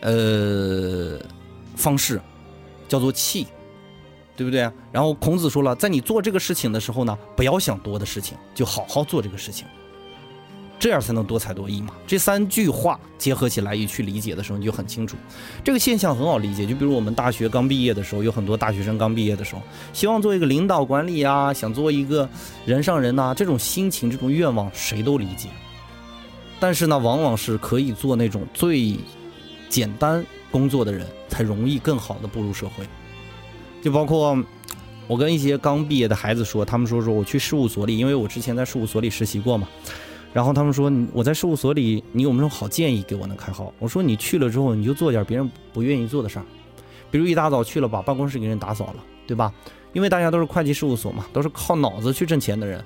[0.00, 1.18] 呃，
[1.74, 2.20] 方式，
[2.86, 3.46] 叫做气，
[4.36, 4.70] 对不对？
[4.92, 9.66] 然后孔子说了，在你做这个事情的时候呢，不要想多的事情，就好好做这个事情。
[10.78, 11.94] 这样才能多才多艺嘛。
[12.06, 15.16] 这三句话结合起来一去理解的时候，你就很清楚。
[15.64, 19.62] 这个现象很好理解，就比如我们大学刚毕业的时候，有很多大学生刚毕业的时候，
[19.92, 22.28] 希望做一个领导管理啊，想做一个
[22.64, 25.48] 人上人呐，这种心情、这种愿望谁都理解。
[26.60, 28.96] 但是呢，往往是可以做那种最
[29.68, 32.84] 简单工作的人，才容易更好的步入社会。
[33.82, 34.36] 就包括
[35.06, 39.68] 我跟一些刚毕业的孩子说，他们说说我去事务所里，因为我之前在事务所里实习过嘛。
[40.32, 46.44] 然后他们说：“我在事务所里，你有没有好建议给我能？”开号，我说：“你去了之后，你就做点别人不愿意做的事儿，
[47.10, 49.52] 比如一大早去了把办公室给人打扫了，对吧？
[49.94, 52.84] 因为大家都是会计事务所嘛，都是靠脑子去挣钱的人，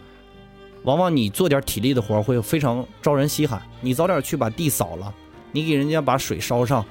[0.84, 3.60] 往往你做点体力的活会非常招人稀罕。
[3.80, 5.12] 你早点去把地扫了，
[5.50, 6.84] 你给人家把水烧上，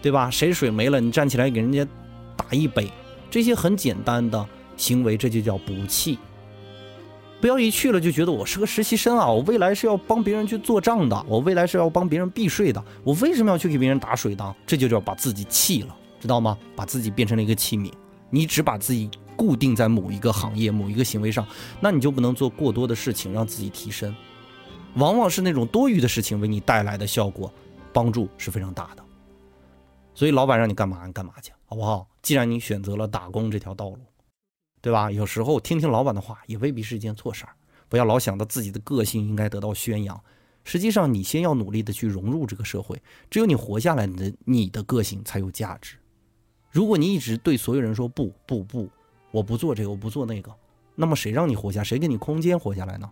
[0.00, 0.30] 对吧？
[0.30, 1.86] 谁水没了，你站起来给人家
[2.36, 2.90] 打一杯，
[3.30, 4.44] 这些很简单的
[4.78, 6.18] 行为，这就叫补气。”
[7.44, 9.30] 不要一去了就觉得我是个实习生啊！
[9.30, 12.82] 我未来是要帮别人去做账的，我未来是要帮别人避税的。
[13.02, 14.56] 我为什么要去给别人打水呢？
[14.66, 16.56] 这就叫把自己弃了，知道吗？
[16.74, 17.92] 把自己变成了一个器皿。
[18.30, 21.46] 你只把自己固定在某一个行业、某一个行为上，
[21.80, 24.16] 那你就不能做过多的事情让自己提升。
[24.94, 27.52] 往往是那种多余的事情为你带来的效果，
[27.92, 29.04] 帮助是非常大的。
[30.14, 32.08] 所以老板让你干嘛，你干嘛去，好不好？
[32.22, 33.98] 既然你选择了打工这条道路。
[34.84, 35.10] 对吧？
[35.10, 37.56] 有时候听听老板的话也未必是一件错事儿。
[37.88, 40.22] 不要老想到自己的个性应该得到宣扬，
[40.62, 43.02] 实际上你先要努力的去融入这个社会。
[43.30, 45.96] 只有你活下来你的，你的个性才有价值。
[46.70, 48.90] 如果你一直对所有人说不不不，
[49.30, 50.54] 我不做这个，我不做那个，
[50.94, 51.82] 那么谁让你活下？
[51.82, 53.10] 谁给你空间活下来呢？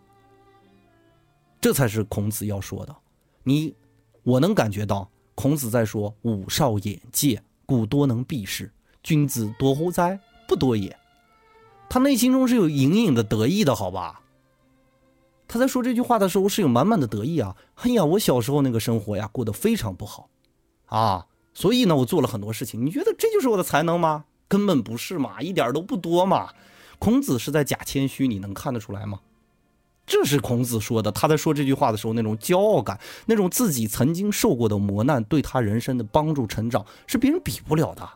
[1.58, 2.94] 这才是孔子要说的。
[3.44, 3.74] 你，
[4.24, 8.70] 我能感觉到孔子在说：“吾少眼界，故多能避事。
[9.02, 10.20] 君子多乎哉？
[10.46, 10.94] 不多也。”
[11.92, 14.22] 他内心中是有隐隐的得意的，好吧？
[15.46, 17.54] 他在说这句话的时候是有满满的得意啊！
[17.74, 20.30] 哎呀，我小时候那个生活呀，过得非常不好，
[20.86, 22.86] 啊，所以呢，我做了很多事情。
[22.86, 24.24] 你觉得这就是我的才能吗？
[24.48, 26.48] 根本不是嘛，一点都不多嘛。
[26.98, 29.20] 孔子是在假谦虚，你能看得出来吗？
[30.06, 31.12] 这是孔子说的。
[31.12, 38.08] 他在说这句话的时候，那种骄傲感，那种自己曾经受过的磨难对他人生的帮助成长，是别人比不了的。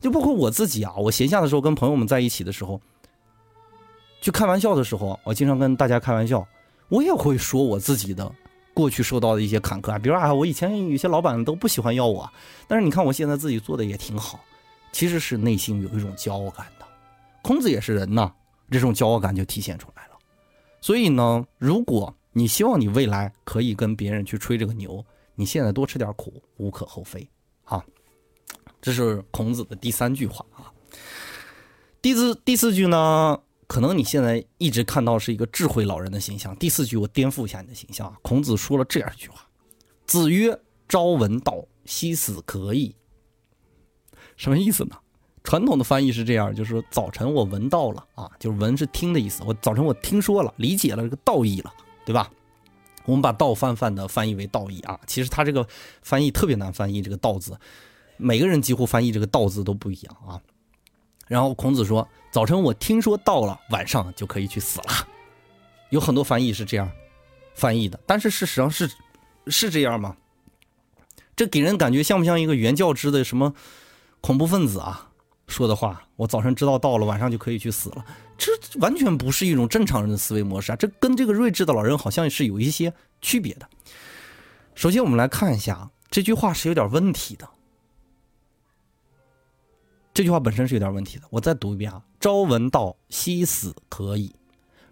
[0.00, 2.80] 就包括我自己啊，我闲下的时候跟朋友们在一起的时候。
[4.22, 6.46] 去开玩笑的时候，我经常跟大家开玩笑，
[6.88, 8.30] 我也会说我自己的
[8.74, 12.30] 过去受到的一些坎坷啊，比如啊，我以前有些老板都不喜欢要我，
[12.68, 14.40] 但是你看我现在自己做的也挺好，
[14.92, 16.86] 其实是内心有一种骄傲感的。
[17.40, 18.30] 孔子也是人呐，
[18.70, 20.10] 这种骄傲感就体现出来了。
[20.82, 25.02] 所以呢，如果你希望你未来可以跟别人去吹这个牛，
[25.34, 27.26] 你现在多吃点苦，无可厚非
[27.64, 27.82] 啊。
[28.80, 30.72] 这是孔子的第三句话啊。
[32.02, 36.56] 第四第四句呢，可能你现在一直看到是一个智慧老人的形象。
[36.56, 38.16] 第四句我颠覆一下你的形象啊。
[38.22, 39.46] 孔子说了这样一句话
[40.06, 42.96] ：“子曰：‘朝闻道，夕死可矣。’
[44.36, 44.96] 什么意思呢？
[45.42, 49.42] 传统的翻译是这样，就是说早晨我闻到了啊，就是闻是听的意思。
[49.46, 51.72] 我早晨我听说了，理解了这个道义了，
[52.04, 52.30] 对吧？
[53.06, 55.00] 我们把道泛泛的翻译为道义啊。
[55.06, 55.66] 其实他这个
[56.02, 57.58] 翻译特别难翻译，这个道字，
[58.20, 60.40] 每个人几乎翻译这个道字都不一样啊。”
[61.26, 64.86] 然后孔子说：“早晨我听说到了，晚上就可以去死了。”
[65.90, 66.90] 有很多翻译是这样
[67.54, 68.90] 翻译的，但是事实上是
[69.46, 70.16] 是这样吗？
[71.34, 73.54] 这给人感觉像不像一个原教旨的什么
[74.20, 75.10] 恐怖分子啊
[75.48, 76.02] 说的话？
[76.16, 78.04] 我早晨知道到了，晚上就可以去死了，
[78.36, 80.76] 这完全不是一种正常人的思维模式啊！
[80.76, 83.68] 这跟这个睿智的老人好像是有一些区别的。
[84.74, 87.48] 首先，我们来看一下这句话是有点问题的。
[90.20, 94.30] 这句话本身是有点问题的，我再读一遍啊：“朝闻道，夕死可矣。”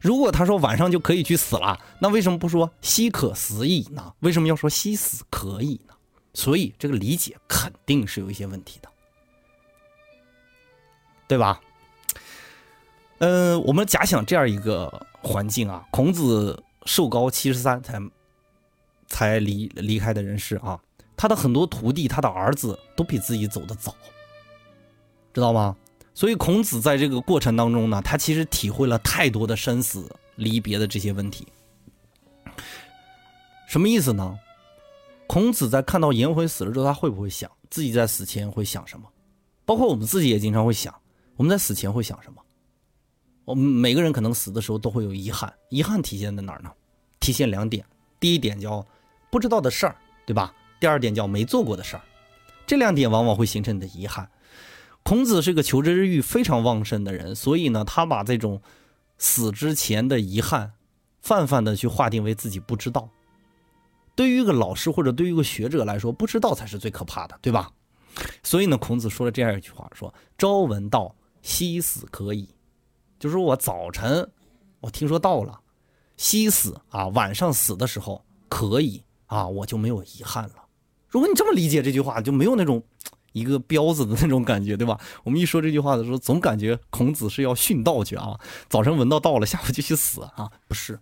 [0.00, 4.14] 如果他说晚上就可以去死了，那为什么不说“夕可死矣”呢？
[4.20, 5.92] 为什么要说“夕死可矣”呢？
[6.32, 8.88] 所以这个理解肯定是有一些问题的，
[11.26, 11.60] 对吧？
[13.18, 18.00] 嗯，我们假想这样一个环境啊，孔子寿高七十三才
[19.06, 20.80] 才离离开的人世啊，
[21.18, 23.94] 他的很多徒弟，他的儿子都比自己走得早。
[25.38, 25.76] 知道吗？
[26.14, 31.46] 所以孔子在这个过程当中呢，他其实体会了太多的生死离别的这些问题。
[33.68, 34.36] 什么意思呢？
[35.28, 39.08] 孔子在看到颜回死了之后，他会不会想自己在死前会想什么？
[39.64, 40.92] 包括我们自己也经常会想，
[41.36, 42.42] 我们在死前会想什么？
[43.44, 46.70] 我们每个人可能死的时候都会有遗憾，遗憾体现在哪儿呢？
[47.20, 47.84] 体现两点，
[48.18, 48.84] 第一点叫
[49.30, 49.94] 不知道的事儿，
[50.26, 50.52] 对吧？
[50.80, 52.02] 第二点叫没做过的事儿，
[52.66, 54.28] 这两点往往会形成你的遗憾。
[55.08, 58.60] 孔子是个求知欲非常旺盛的人，所以呢，他把这种
[59.16, 60.74] 死之前的遗憾，
[61.22, 63.08] 泛泛的去划定为自己不知道。
[64.14, 67.70] 对于一个老师或者对于一个学者来说，不知道才是最可怕的，对吧？
[68.42, 72.46] 所以呢，孔子说了这样一句话：说朝闻道，夕死可矣。
[73.18, 74.30] 就是我早晨
[74.80, 75.58] 我听说到了，
[76.18, 80.56] 夕死啊，晚上死的时候可以啊，我就没有遗憾了。
[81.08, 82.84] 如果你这么理解这句话，就没有那种。
[83.38, 84.98] 一个彪子的那种感觉，对吧？
[85.22, 88.38] 我们一说这句话的时候，总感觉孔子是要殉道去啊。
[88.68, 90.50] 早晨闻到道了，下午就去死啊？
[90.66, 90.98] 不是，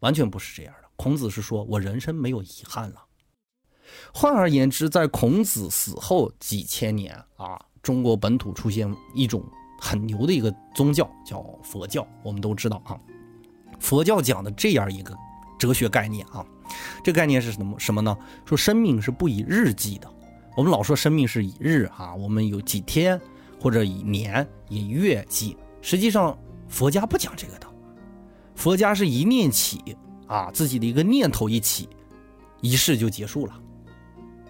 [0.00, 0.88] 完全不是这样的。
[0.96, 3.04] 孔子是说我人生没有遗憾了。
[4.12, 9.42] 换而言之，在孔子死后几千年啊，中国本土出现一种
[9.80, 12.06] 很牛的一个宗教，叫佛教。
[12.22, 12.98] 我们都知道啊，
[13.80, 15.16] 佛教讲的这样一个
[15.58, 16.44] 哲学概念啊，
[17.02, 18.16] 这概念是什么什么呢？
[18.44, 20.12] 说生命是不以日计的。
[20.58, 23.20] 我们老说生命是以日啊，我们有几天
[23.60, 25.56] 或者以年、以月计。
[25.80, 26.36] 实际上，
[26.68, 27.66] 佛家不讲这个的。
[28.56, 31.88] 佛家是一念起啊，自己的一个念头一起，
[32.60, 33.54] 一世就结束了，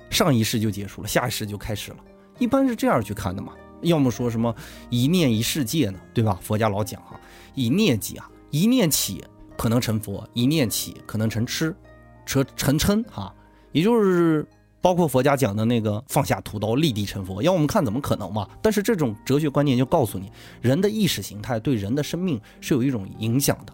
[0.08, 1.98] 上一世就结束了，下一世就开始了。
[2.38, 3.52] 一般是这样去看的嘛。
[3.82, 4.56] 要么说什么
[4.88, 6.40] 一念一世界呢，对吧？
[6.40, 7.20] 佛家老讲哈，
[7.54, 9.22] 以念起啊，一念起
[9.58, 11.76] 可能成佛，一念起可能成痴，
[12.24, 13.30] 成成嗔哈，
[13.72, 14.48] 也就是。
[14.80, 18.48] 包括佛家讲的那个放下屠刀立地成佛，要我们看怎么可能嘛？
[18.62, 23.72] 但是这种哲学观念就告诉你，人的意识形态对人的生命是有一种影响的。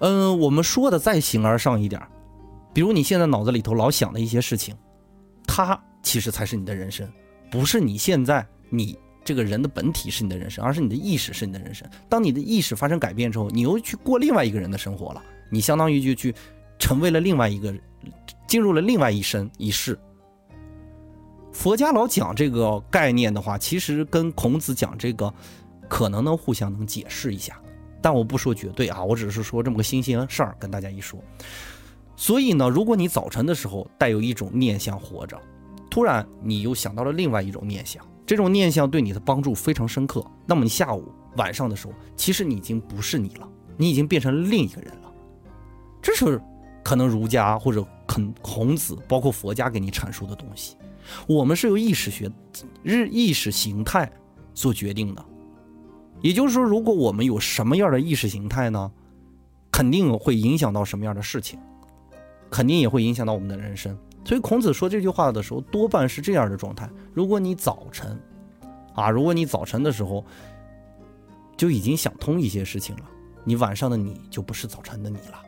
[0.00, 2.00] 嗯，我们说的再形而上一点，
[2.72, 4.74] 比如你现在脑子里头老想的一些事情，
[5.46, 7.06] 它其实才是你的人生，
[7.50, 11.88] 不是你现在你这个人的本体是你的人生，而是你的意识是你的人生。
[12.08, 16.34] 当你的意识发生改变之后，你又去过另外一个人的生活了，你相当于就去
[16.78, 17.74] 成为了另外一个，
[18.46, 19.98] 进入了另外一生一世。
[21.52, 25.32] 佛家老讲这个概念的话，其实跟孔子讲这个，
[25.88, 27.58] 可能能互相能解释一下，
[28.02, 31.18] 但我不说绝对啊，我只是说这么个新鲜事儿跟大家一说。
[32.14, 35.40] 所以呢，如果你早晨的时候带有一种念想活着，
[35.90, 45.12] 突然你又想到了另外一种念想，这种念想对你的帮助非常深刻，那么你下午晚上的时候，其实你已经不是你了，你已经变成另一个人了。
[46.02, 46.40] 这是
[46.86, 50.76] 可能儒家或者孔孔子，包括佛家给你阐述的东西。
[51.26, 52.30] 我们是由意识学、
[52.84, 54.08] 日意识形态
[54.54, 55.24] 所决定的，
[56.20, 58.88] 也就是说，如果我们有什么样的意识形态呢，
[59.72, 61.58] 肯定会影响到什么样的事情，
[62.48, 63.98] 肯定也会影响到我们的人生。
[64.24, 68.16] 所以孔子说这句话的时候，多半是这样的状态：如果你早晨，
[68.94, 70.24] 啊，如果你早晨的时候
[71.56, 73.02] 就已经想通一些事情了，
[73.42, 75.42] 你晚上的你就不是早晨的你了。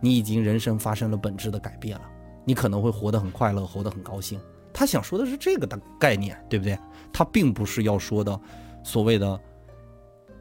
[0.00, 2.04] 你已经人生发生了本质的改变了，
[2.44, 4.40] 你可能会活得很快乐，活得很高兴。
[4.72, 6.78] 他想说的是这个的概念，对不对？
[7.12, 8.40] 他并不是要说的
[8.82, 9.38] 所谓的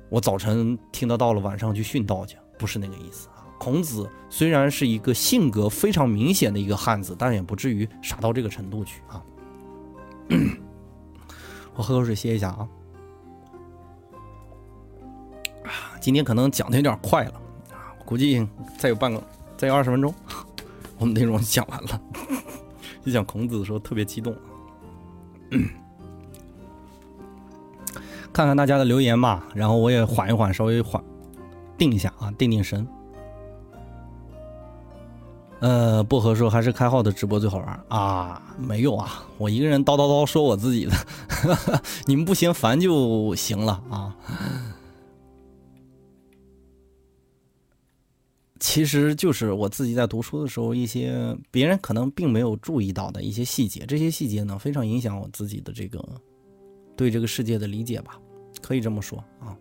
[0.10, 3.43] 我早晨听得到了，晚上去殉道去，不是那个意思啊。
[3.60, 9.24] 孔子虽然是一个性格非常明显的一个汉子，但也不至于傻到这个程度去啊。
[11.76, 12.68] 我喝口水歇一下啊。
[15.99, 17.34] 今天可能讲的有点快了
[17.72, 18.47] 啊，估计
[18.78, 19.22] 再有半个，
[19.60, 20.16] 再有二十分钟，
[20.97, 22.01] 我们内容讲完了。
[23.03, 24.34] 就讲孔子的时候特别激动。
[28.32, 31.03] 看看大家的留言吧，然后我也缓一缓，稍微缓
[31.78, 32.88] 定一下啊，定定神。
[35.60, 40.93] 呃，薄荷说还是开号的直播最好玩啊，没有啊，我一个人叨叨叨说我自己的，
[42.07, 44.16] 你们不嫌烦就行了啊。
[48.60, 56.03] 其实就是我自己在读书的时候，一些别人可能并没有注意到的一些细节，这些细节呢非常影响我自己的这个
[56.97, 58.20] 对这个世界的理解吧，
[58.62, 59.55] 可以这么说啊。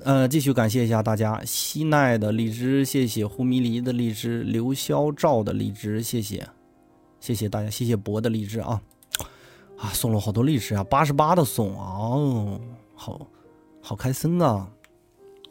[0.00, 6.42] 呃，继续感谢一下大家，西奈的荔枝，谢谢胡迷离的荔枝，刘潇照的荔枝，谢谢，
[7.20, 8.82] 谢谢大家，谢谢博的荔枝啊，
[9.76, 12.60] 啊，送了好多荔枝啊，八十八的送啊，哦
[12.94, 13.28] 好
[13.82, 14.68] 好开心啊，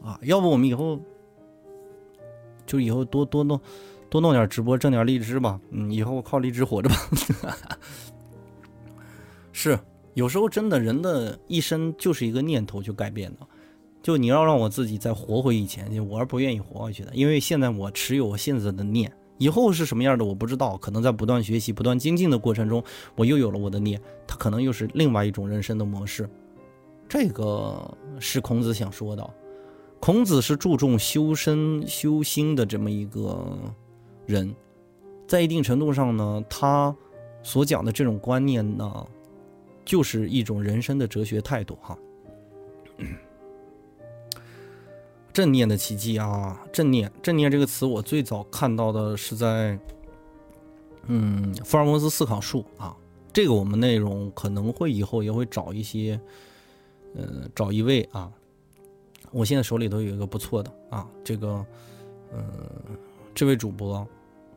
[0.03, 0.99] 啊，要不我们以后。
[2.65, 3.59] 就以后多多弄，
[4.09, 5.59] 多弄点直播挣点荔枝吧。
[5.71, 6.95] 嗯，以后靠荔枝活着吧。
[9.51, 9.77] 是，
[10.13, 13.39] 有时候真的人的一生就是一个念头就改变的。
[14.01, 17.11] 就你要让我自己再活回以前，我是不愿意活回去的。
[17.13, 20.75] 因为现在我持有我现在的念，以后是什么样的我不知道。
[20.77, 22.83] 可能在不断学习、不断精进的过程中，
[23.15, 26.29] 我又有了我的念，它可能又是另外一种人生的模式。
[27.07, 29.29] 这个是孔子想说的。
[30.03, 33.57] 孔子是注重修身修心的这么一个
[34.25, 34.53] 人，
[35.25, 36.93] 在一定程度上呢，他
[37.41, 39.07] 所讲的这种观念呢，
[39.85, 41.97] 就是一种人生的哲学态度哈。
[45.31, 49.79] 正念的奇迹啊，正念，正念这个词我最早看到的是在，
[51.07, 52.93] 嗯，福尔摩斯思考术啊，
[53.31, 56.19] 这个我们内容可能会以后也会找一些，
[57.15, 58.29] 呃，找一位啊。
[59.33, 61.65] 我现在手里头有一个不错的啊，这个，
[62.31, 62.45] 嗯，
[63.33, 64.07] 这位主播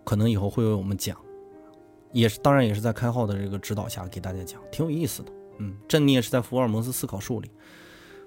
[0.04, 1.16] 可能以后会为我们讲，
[2.12, 5.32] 也是当然也是在开号的这个指导下给大家讲，挺有意思的。
[5.58, 7.50] 嗯，正念是在福尔摩斯思考术里，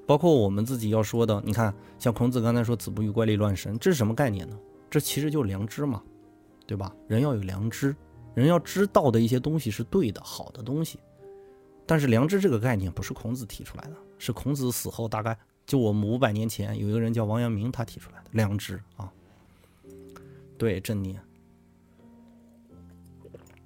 [0.07, 4.57] 包括我们自己要说的，你看，像孔子刚才说“子不语怪力乱神”，这是什么概念呢？
[4.89, 6.01] 这其实就是良知嘛，
[6.65, 6.91] 对吧？
[7.07, 7.95] 人要有良知，
[8.33, 10.99] 人要知道的一些东西是对的、好的东西。
[11.85, 15.37] 但是良知这个概念不是孔子提出来的，是孔子死后大概。
[15.69, 19.07] 就我们五百年前有一个人叫王阳明，他提出来的良知啊，
[20.57, 21.21] 对正念。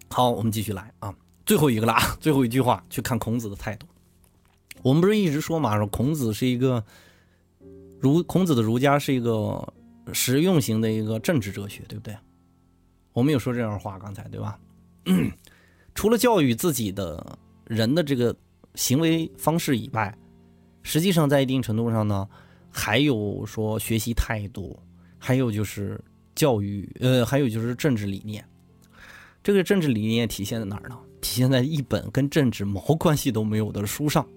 [0.09, 3.87] 好，我们继续来啊，最后一个了，最后一句话，去看孔子的态度。
[4.81, 6.83] 我们不是一直说嘛，说孔子是一个
[8.01, 9.65] 儒，孔子的儒家是一个
[10.11, 12.13] 实用型的一个政治哲学，对不对？
[13.13, 14.59] 我们有说这样的话，刚才对吧？
[15.95, 18.35] 除了教育自己的人的这个
[18.75, 20.13] 行为方式以外。
[20.83, 22.27] 实际上，在一定程度上呢，
[22.69, 24.77] 还有说学习态度，
[25.17, 25.99] 还有就是
[26.35, 28.45] 教育，呃，还有就是政治理念。
[29.41, 30.97] 这个政治理念体现在哪儿呢？
[31.21, 34.27] 体现在一本跟政治毛关系都没有的书上。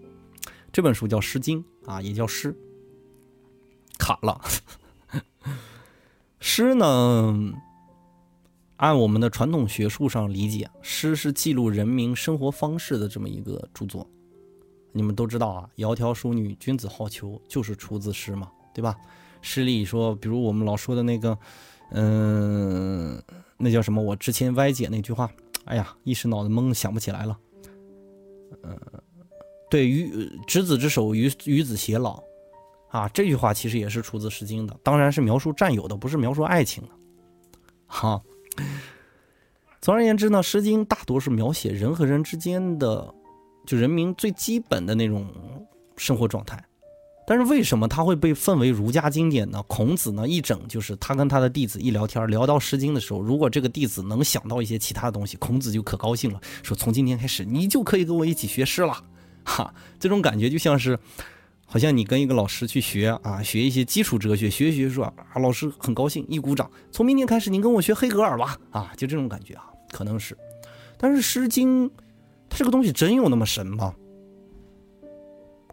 [0.72, 2.52] 这本书叫《诗经》啊，也叫《诗》。
[3.98, 4.40] 卡了。
[6.38, 7.52] 诗呢，
[8.76, 14.08] 按我们的传统学术上理解，诗是记录人民生活方式的这么一个著作。
[14.96, 18.96] 你们都知道啊，“窈窕淑女，君子好逑”就是出自诗嘛，对吧？
[19.42, 21.36] 诗里说，比如我们老说的那个，
[21.90, 23.22] 嗯，
[23.58, 24.02] 那叫什么？
[24.02, 25.30] 我之前歪解那句话，
[25.66, 27.38] 哎呀，一时脑子懵，想不起来了。
[28.62, 28.74] 嗯，
[29.70, 30.10] 对于
[30.46, 32.22] 执子之手，与与子偕老，
[32.88, 36.88] 啊，这句话其实也是出自《诗经》的，当然是描述战友的，不是描述爱情的。
[37.84, 38.24] 好，
[39.82, 43.14] 总而言之呢，《诗经》大多是描写人和人之间的。
[43.66, 45.26] 就人民最基本的那种
[45.96, 46.64] 生活状态，
[47.26, 49.60] 但是为什么他会被奉为儒家经典呢？
[49.66, 58.96] 孔子呢一整就是他跟他的弟子一聊天，聊到《诗经》的时候，如果这个弟子能想到一些其他的东西，孔子就可高兴了，说从今天开始你就可以跟我一起学诗了。
[59.44, 60.98] 哈，这种感觉就像是，
[61.64, 70.36] 好像你跟一个老师去学啊，学一些基础哲学，学一学说啊，老师很高兴，一鼓掌，从明天开始你跟我学黑格尔吧，啊，就这种感觉啊，可能是，
[70.96, 71.90] 但是《诗经》。
[72.48, 73.94] 它这个东西真有那么神吗？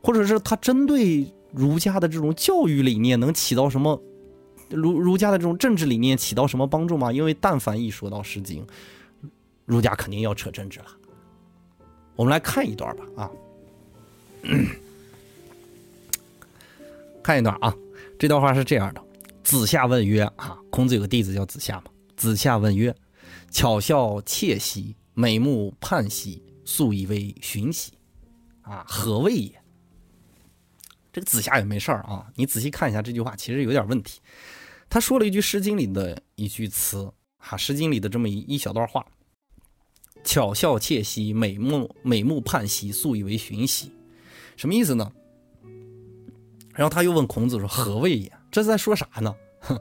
[0.01, 4.01] 或者是它针对儒家的这种教育理念能起到什么
[4.69, 7.11] 儒儒家的这种政治理念起到什么帮助吗？
[7.11, 8.65] 因为但凡一说到《诗经》，
[9.65, 10.85] 儒家肯定要扯政治了。
[12.15, 13.31] 我们来看一段吧，啊，
[17.23, 17.73] 看一段啊，
[18.19, 19.01] 这段话是这样的：
[19.43, 21.83] 子夏问曰：“啊，孔子有个弟子叫子夏嘛。
[22.17, 22.93] 子夏问曰
[23.49, 27.93] ：‘巧笑窃兮，美目盼兮，素以为寻兮，
[28.61, 29.61] 啊，何谓也？’”
[31.13, 34.19] 这个子夏也没事儿啊，你仔细看一下这句话，其实有点问题。
[34.89, 39.05] 他说了一句《诗经》里的一句词，哈，《诗经》里的这么一一小段话
[40.23, 43.91] ：“巧笑窃兮，美目美目盼兮，素以为寻兮。”
[44.57, 45.11] 什么意思呢？
[46.73, 49.35] 然后他又问孔子说：“何谓也？”这是在说啥呢？
[49.61, 49.79] 哼，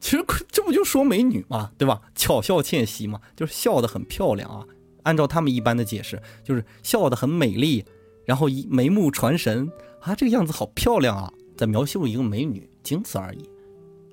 [0.00, 2.00] 其实这不就说美女嘛，对吧？
[2.14, 4.66] 巧笑倩兮嘛，就是笑得很漂亮啊。
[5.04, 7.84] 按照他们一般的解释，就是笑得很美丽，
[8.26, 9.70] 然后一眉目传神。
[10.00, 13.48] 啊，这个样子好漂亮啊，在描述一个美女，仅此而已，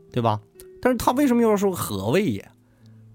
[0.09, 0.39] 对吧？
[0.81, 2.39] 但是他为什么要说何谓也？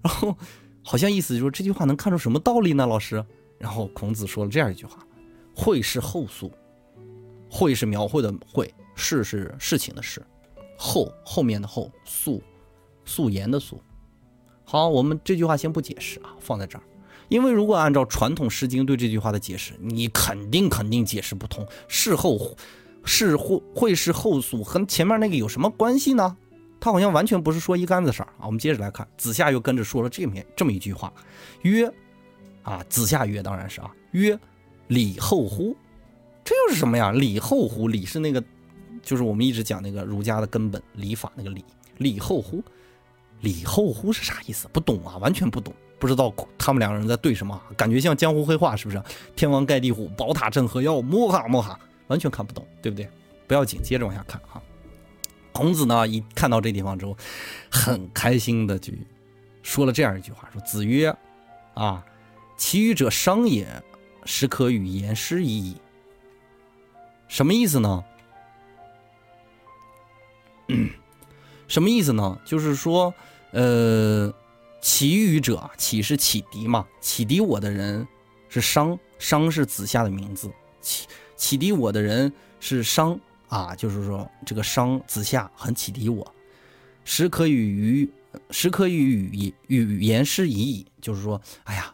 [0.03, 0.37] 然后
[0.83, 2.85] 好像意思就是这句话能看出什么道理呢？
[2.85, 3.25] 老师，
[3.57, 4.99] 然后孔子说了这样一句话
[5.55, 6.51] ：“绘是后素。”
[7.49, 10.21] 绘是描绘的绘，事是事情的事，
[10.77, 12.43] 后后面的后，素
[13.05, 13.81] 素颜的素。
[14.65, 16.83] 好，我们这句话先不解释啊，放在这儿。
[17.29, 21.65] 因为如果按照传统《诗经》对这句话的解释，你肯定肯定解释不通。
[21.87, 22.55] 事后，
[23.03, 26.37] 是会会是后素和前面那个有什么关系呢？
[26.79, 28.45] 他好像完全不是说一竿子事儿啊。
[28.45, 31.11] 我们接着来看，子夏又跟着说了这面这么一句话，
[31.63, 31.91] 曰：
[32.63, 34.39] 啊，子夏曰，当然是啊，曰，
[34.87, 35.75] 礼后乎？
[36.45, 37.11] 这又是什么呀？
[37.11, 37.87] 礼后乎？
[37.87, 38.41] 礼是那个，
[39.01, 41.65] 就是我们一直讲那个儒家的根本礼法那个礼。
[41.97, 42.63] 礼后乎？
[43.41, 44.67] 礼后乎是啥意思？
[44.71, 45.73] 不懂啊，完全不懂。
[45.99, 49.01] 不知道他们两个人在对什么，感觉像江湖黑话，是不是？
[49.35, 53.09] 天王盖地虎，宝塔镇河妖，摸哈摸哈，完全看不懂，对不对？
[53.47, 54.61] 不要紧，接着往下看哈。
[55.51, 57.17] 孔子呢，一看到这地方之后，
[57.71, 58.93] 很开心的就
[59.63, 61.15] 说了这样一句话：说子曰，
[61.73, 62.05] 啊，
[62.57, 63.67] 其余者商也，
[64.23, 65.77] 实可与言师已矣。
[67.27, 68.03] 什么意思呢？
[71.67, 72.39] 什么意思呢？
[72.45, 73.11] 就是说，
[73.51, 74.31] 呃。
[74.81, 76.85] 其余者，启是启迪嘛？
[77.01, 78.07] 启迪我的人
[78.49, 80.51] 是商，商是子夏的名字。
[80.81, 83.19] 启启迪我的人是商
[83.49, 86.33] 啊，就是说这个商子夏很启迪我。
[87.03, 88.09] 时可与于，
[88.51, 90.85] 时可与语语言师已矣。
[91.01, 91.93] 就是说，哎呀，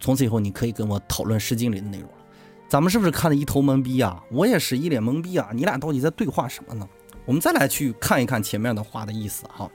[0.00, 2.16] 从此以后你可以跟我讨论《诗经》里的内容了。
[2.68, 4.22] 咱们是不是看的一头懵逼啊？
[4.30, 5.50] 我也是一脸懵逼啊！
[5.52, 6.88] 你俩到底在对话什么呢？
[7.24, 9.70] 我们再来去看一看前面的话的意思哈。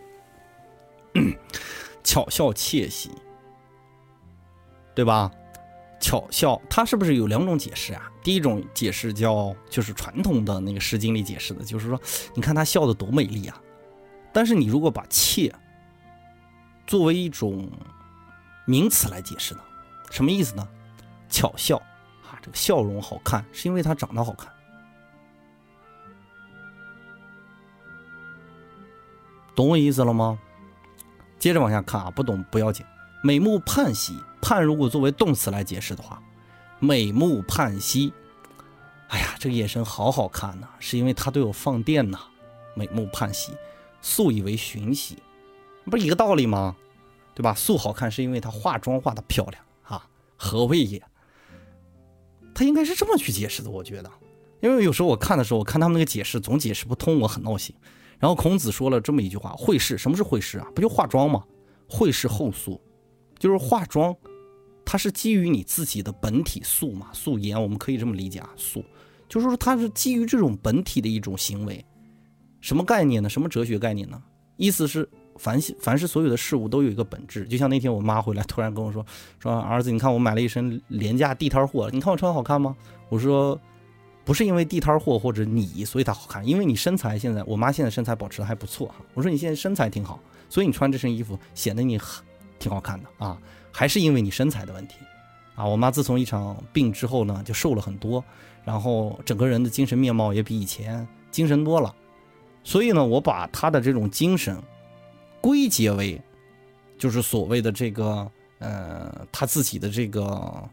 [2.05, 3.09] 巧笑窃喜，
[4.93, 5.29] 对吧？
[5.99, 8.11] 巧笑，它是不是有两种解释啊？
[8.21, 11.99] 第一种解释叫，就是传统的那个《诗经》里解释的，就是说，
[12.35, 13.59] 你看他笑的多美丽啊。
[14.31, 15.53] 但是你如果把窃
[16.85, 17.67] 作为一种
[18.65, 19.61] 名词来解释呢，
[20.11, 20.67] 什么意思呢？
[21.27, 21.77] 巧笑
[22.23, 24.53] 啊，这个笑容好看，是因为他长得好看。
[29.55, 30.39] 懂我意思了吗？
[31.45, 32.83] 接着往下看啊，不懂不要紧。
[33.21, 36.19] 美目盼兮，盼如果作为动词来解释的话，
[36.79, 38.11] 美目盼兮，
[39.09, 42.17] 哎呀，这个眼神好好看呐，是因为它对我放电呐。
[42.73, 43.51] 美目盼兮，
[44.01, 45.19] 素以为寻兮，
[45.83, 46.75] 不是一个道理吗？
[47.35, 47.53] 对吧？
[47.53, 50.03] 素好看是因为她化妆化的漂亮啊。
[50.35, 50.99] 何谓也？
[52.55, 54.11] 他应该是这么去解释的，我觉得。
[54.61, 57.75] 因为有时候我看的时候，我看他们那个解释总解释不通，我很闹心。
[58.19, 60.67] 然后孔子说了这么一句话：“会试，什么是会试啊？
[60.73, 61.43] 不就化妆吗？
[61.87, 62.81] 会试后素，
[63.37, 64.15] 就是化妆，
[64.85, 68.83] 它是基于你自己的本体素嘛，素颜，我们可以这么理解啊，素，
[69.27, 71.85] 就是说它是基于这种本体的一种行为，
[72.61, 73.29] 什么概念呢？
[73.29, 74.21] 什么哲学概念呢？
[74.57, 75.07] 意思是
[75.37, 79.05] 凡凡是所有的事物都有一个本质，就像那天我妈回来突然跟我说，
[79.39, 82.75] 说儿子，你看我买了一身廉价地摊货，你看我穿好看吗？
[83.09, 83.59] 我说。”
[84.25, 86.45] 不是因为地摊货或者你，所以它好看。
[86.45, 88.95] 因为你身材现在，我妈现在身材保持的还不错哈。
[89.13, 90.19] 我说你现在身材挺好，
[90.49, 92.25] 所以你穿这身衣服显得你很
[92.57, 93.37] 挺好看的啊。
[93.71, 94.95] 还是因为你身材的问题
[95.53, 95.63] 啊。
[95.63, 98.23] 我妈自从一场病之后呢，就瘦了很多，
[98.63, 101.93] 然后整个人的精神面貌也比以前精神多了。
[102.63, 104.59] 所以呢，我把她的这种精神
[105.39, 106.19] 归结为，
[106.97, 110.67] 就是所谓的这个呃，她自己的这个。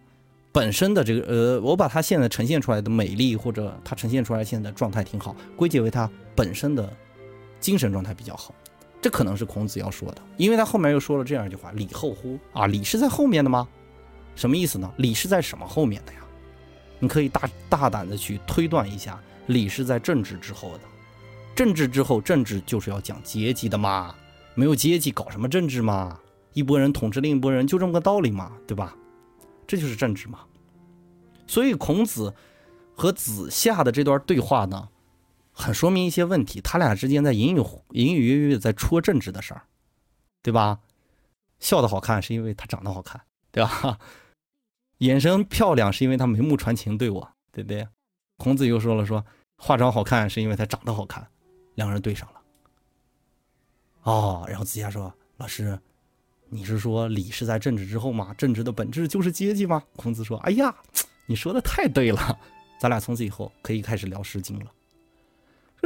[0.52, 6.92] 本身的这个呃，我把它现在呈现出来的美丽，或者它呈现出来现在状态挺好，归结为它本身的
[7.58, 8.54] 精神状态比较好，
[9.00, 13.66] 这可能是孔子要说的，因为他后面又说了这样一句话：“礼后乎？”啊，礼是在后面的吗？
[14.36, 14.92] 什么意思呢？
[14.98, 16.18] 礼是在什么后面的呀？
[16.98, 20.80] 你可以大大胆的去推断一下，礼是在政治之后的，
[21.54, 24.14] 政治之后，政治就是要讲阶级的嘛，
[24.54, 26.18] 没有阶级搞什么政治嘛？
[26.52, 28.94] 一拨人统治另一拨人，就这么个道理嘛，对吧？
[29.72, 30.40] 这就是政治嘛。
[31.46, 32.34] 所以孔子
[32.94, 34.90] 和子夏的这段对话呢，
[35.50, 39.62] 很说明一些问题，他俩之间在隐隐隐隐约约在戳政治的事儿，
[40.42, 40.80] 对吧？
[41.58, 43.98] 笑得好看是因为他长得好看，对吧？
[44.98, 47.88] 眼神漂亮是因为他眉目传情对我，对不对？
[48.36, 49.24] 孔子又说了说
[49.56, 51.26] 化妆好看是因为他长得好看，
[51.76, 52.42] 两个人对上了。
[54.02, 55.80] 哦，然后子夏说：“老师，
[56.52, 58.34] 你是说礼是在政治之后吗？
[58.36, 60.74] 政治的本质就是阶级吗？”孔子说：“哎呀，
[61.24, 62.38] 你说的太对了，
[62.78, 64.70] 咱俩从此以后可以开始聊《诗经》了。”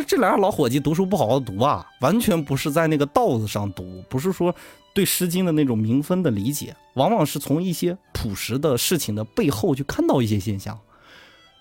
[0.06, 4.54] 这俩老伙计读书不好好读啊，完全不是在那个道子上读，不是说。
[4.94, 10.80] 对《诗经》的那种名分的理解，往往是从一些朴实的事情的背后去看到一些现象，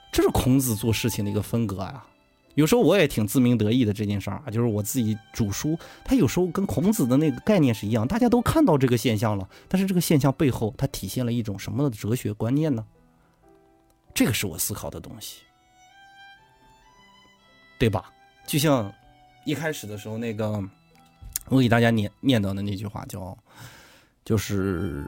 [0.09, 2.07] 这是孔子做事情的一个风格啊。
[2.55, 12.85] 有时候我也挺自鸣得意的这件事儿啊，就是我自己主书，他有时候跟孔子的那个概念是一样，大家都看到这个现象了，但是这个现象背后它体现了一种什么的哲学观念呢？
[14.13, 15.41] 这个是我思考的东西，
[17.77, 18.11] 对吧？
[18.47, 18.91] 就像
[19.45, 20.63] 一开始的时候那个。
[21.49, 23.37] 我给大家念念叨的那句话叫，
[24.23, 25.05] 就是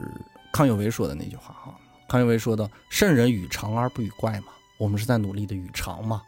[0.52, 1.74] 康有为说的那句话哈。
[2.06, 6.22] 康有为说的“圣人与常而不与怪”嘛，我们是在努力的与常嘛，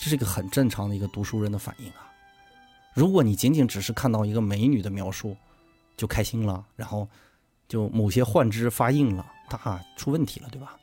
[0.00, 2.10] 这是一个很正常的一个读书人的反应啊。
[2.94, 5.36] 如果你仅仅只是看到一个美女的描述
[5.94, 7.06] 就开心了，然后
[7.68, 10.74] 就某些幻肢发硬了，那出问题了，对吧？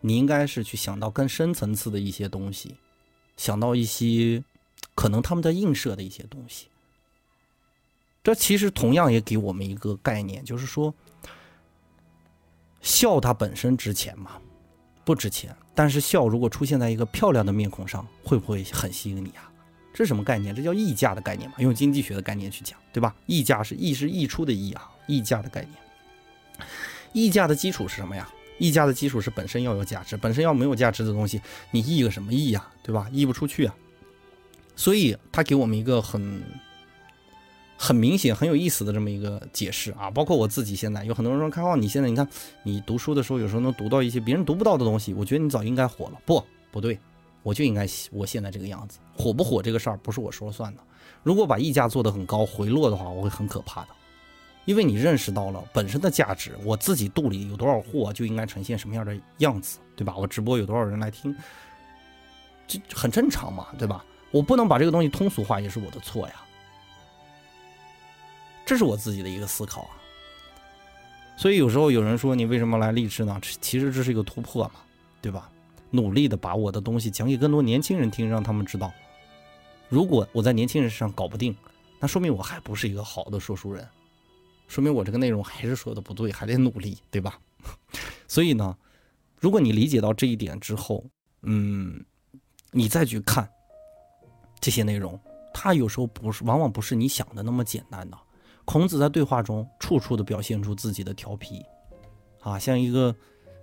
[0.00, 2.74] 你应该是去想到更深层次的一些东西，
[3.36, 4.42] 想到一些
[4.96, 6.66] 可能他们在映射的一些东西。
[8.24, 10.92] 这其实同样也给我们一个概念，就是说，
[12.80, 14.42] 笑它本身值钱吗？
[15.04, 15.56] 不值钱。
[15.80, 19.50] 但是笑如果出现在一个漂亮的面孔上，会不会很吸引你啊？
[19.94, 20.54] 这是什么概念？
[20.54, 21.56] 这叫溢价的概念嘛？
[21.56, 23.16] 用经济学的概念去讲，对吧？
[23.24, 26.68] 溢价是溢是溢出的溢啊，溢价的概念。
[27.14, 28.28] 溢价的基础是什么呀？
[28.58, 32.68] 溢价的基础是本身要有价值，本身要没有价值的东西，你溢个什么溢呀？
[32.82, 33.08] 对吧？
[33.10, 33.74] 溢不出去啊。
[34.76, 36.42] 所以他给我们一个很。
[37.82, 42.28] 很明显很有意思的这么一个解释啊，包括我自己现在有很多人说开浩，你现在你看
[42.62, 46.20] 你读书的时候有时候能读到一些别人读不到的东西，我觉得你早应该火了。
[46.26, 46.98] 不，不对，
[47.42, 50.82] 我就应该我现在这个样子，火不火这个事儿不是我说了算的。
[51.22, 53.88] 如果把溢价做得很高回落的话，我会很可怕的，
[54.66, 60.14] 因为你认识到了本身的价值，我自己肚里有多少货就应该呈现什么样的样子，对吧？
[60.18, 61.34] 我直播有多少人来听，
[62.66, 64.04] 这很正常嘛，对吧？
[64.30, 66.34] 我不能把这个东西通俗化，也是我的错呀。
[68.70, 69.98] 这是我自己的一个思考啊，
[71.36, 73.36] 所以有时候有人说你为什么来励志呢？
[73.60, 74.74] 其实这是一个突破嘛，
[75.20, 75.50] 对吧？
[75.90, 78.92] 努力的把我的东西讲给更多年轻人听，让他们知道，
[79.88, 81.52] 如果我在年轻人身上搞不定，
[81.98, 83.84] 那说明我还不是一个好的说书人，
[84.68, 87.40] 说明我这个内容还是说的不对，还得努力，对吧？
[88.28, 88.78] 所以呢，
[89.40, 91.04] 如果你理解到这一点之后，
[91.42, 92.04] 嗯，
[92.70, 93.50] 你再去看
[94.60, 95.18] 这些内容，
[95.52, 98.16] 它有时候不是，往往不是你想的那么简单的。
[98.64, 101.64] 孔子在对话中处处的表现出自己的调皮，
[102.40, 103.14] 啊，像一个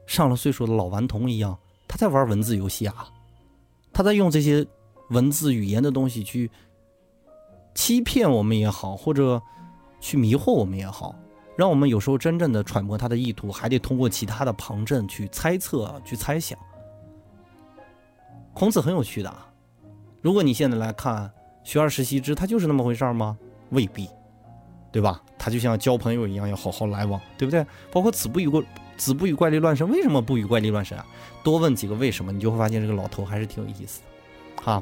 [0.05, 3.09] 上了岁数的老顽童一样，他在玩文字游戏啊，
[3.93, 4.65] 他在用这些
[5.09, 6.51] 文字语言的东西去
[7.73, 9.41] 欺骗我们也好，或者
[10.01, 11.15] 去迷惑我们也好，
[11.55, 16.57] 让我们有时候真正的揣摩他的意图，还得通过其他的旁证去猜测、去猜想。
[18.53, 19.47] 孔子很有趣的啊，
[20.21, 21.31] 如果你现在来看
[21.63, 23.37] “学而时习之”，他就是那么回事吗？
[23.69, 24.09] 未必。
[24.97, 25.21] 对吧？
[25.37, 27.63] 他就像交朋友一样，要好好来往，对不对？
[27.91, 28.63] 包括子不语过，
[28.97, 31.05] 子不语怪力乱神，为什么不语怪力乱神啊？
[31.43, 34.81] 多问几个为什么，你就会发现这个老头还是挺有意思的，哈。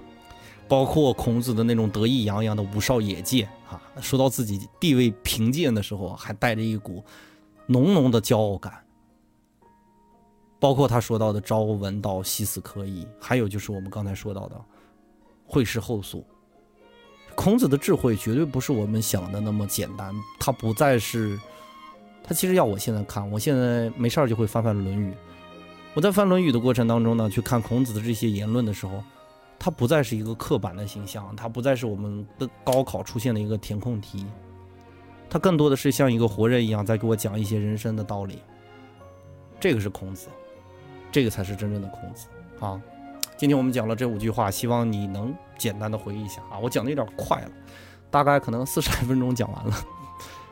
[0.70, 7.04] 包括孔子的那种得意洋洋的无少野戒，哈，说到自己地位贫贱的时候，还带着一股
[7.68, 8.74] 浓浓的骄傲感。
[10.62, 14.56] 包括他说到的朝闻道，夕死可矣，还有就是我们刚才说到的
[15.46, 16.26] 会师后素。
[17.36, 21.40] 孔子的智慧绝对不是我们想的那么简单，他不再是，
[22.24, 25.12] 他其实要我现在看，我现在没事儿就会翻翻《论语》，
[25.94, 29.04] 我在翻《论语》的过程当中呢，去看孔子的这些言论的时候，
[29.60, 34.26] 他不再是一个刻板的形象，他不再是我们的高考出现的一个填空题，
[35.30, 38.40] 他更多的是像一个活人一样在给我讲一些人生的道理，
[39.60, 40.30] 这个是孔子，
[41.12, 42.28] 这个才是真正的孔子
[42.60, 42.82] 啊。
[43.38, 46.58] 今天我们讲了这五句话，希望你能简单的回忆一下啊！
[46.58, 47.52] 我讲的有点快了，
[48.10, 49.76] 大概可能四十来分钟讲完了，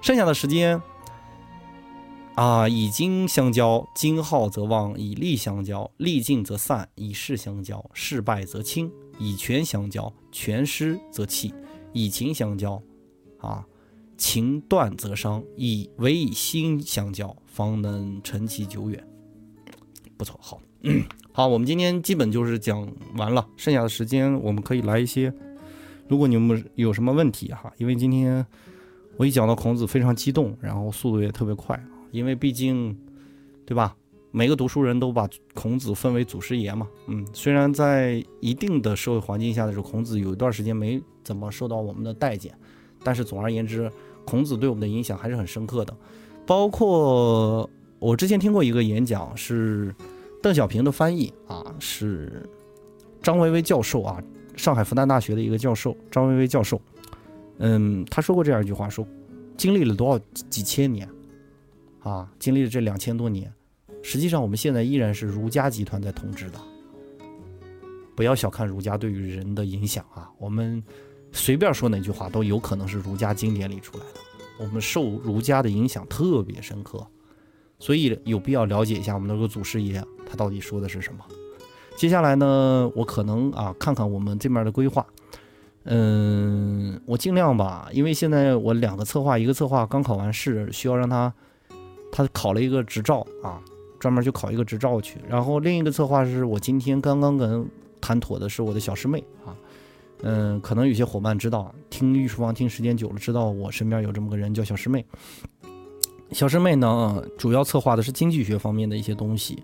[0.01, 0.81] 剩下的时间
[2.35, 8.91] 啊，以精相交，精好则旺；以利相交，利尽则散；以势相交，势败则轻。
[9.19, 11.53] 以权相交，权失则弃；
[11.93, 12.81] 以情相交，
[13.37, 13.63] 啊，
[14.17, 15.41] 情断则伤。
[15.55, 19.07] 以唯以心相交，方能成其久远。
[20.17, 20.59] 不错，好，
[21.35, 25.33] 好，我们今天基本就是讲完了，剩下的时间我们可以来一些。
[26.07, 28.45] 如果你们有什么问题哈，因为今天
[29.17, 32.95] 我一讲到孔子非常激动，然后速度也特别快，因为毕竟，
[33.65, 33.95] 对吧？
[34.29, 36.87] 每个读书人都把孔子分为祖师爷嘛。
[37.07, 42.55] 嗯，虽然在一定的社会环境下的时候，孔子有一段时间没怎么受到我们的待见，
[43.03, 43.91] 但是总而言之，
[44.23, 45.97] 孔子对我们的影响还是很深刻的。
[46.45, 47.67] 包括
[47.97, 49.95] 我之前听过一个演讲，是
[50.43, 52.47] 邓小平的翻译啊，是
[53.21, 54.21] 张维为教授啊。
[54.57, 56.79] 上海复旦大学的一个教授张维为教授，
[57.59, 59.07] 嗯，他说过这样一句话：说，
[59.55, 61.09] 经历了多少几千年，
[62.01, 63.51] 啊，经历了这两千多年，
[64.03, 66.59] 实际上我们现在依然是儒家集团在统治的。
[68.15, 70.29] 不要小看儒家对于人的影响啊！
[70.37, 70.83] 我们
[71.31, 74.19] 随便说哪句话都有可能是儒家经典里出来的。
[74.59, 77.07] 我们受儒家的影响特别深刻，
[77.79, 81.23] 所以有必要了解一下我们那个祖师爷他到底说的是什么。
[81.95, 85.05] 接下来呢，我可能啊看看我们这面的规划，
[85.83, 91.31] 嗯，我尽量吧，因为现在我两个策划，一个策划刚考完试，需要让他
[92.11, 93.61] 他考了一个执照啊，
[93.99, 95.19] 专门去考一个执照去。
[95.27, 97.65] 然后另一个策划是我今天刚刚跟
[98.01, 99.53] 谈妥的，是我的小师妹啊，
[100.23, 105.05] 嗯，可能有些伙伴知道，听御书房听时间久了，知道我身边有这么个人叫小师妹。
[106.31, 109.61] 小师妹呢，主要策划的是经济学方面的一些东西，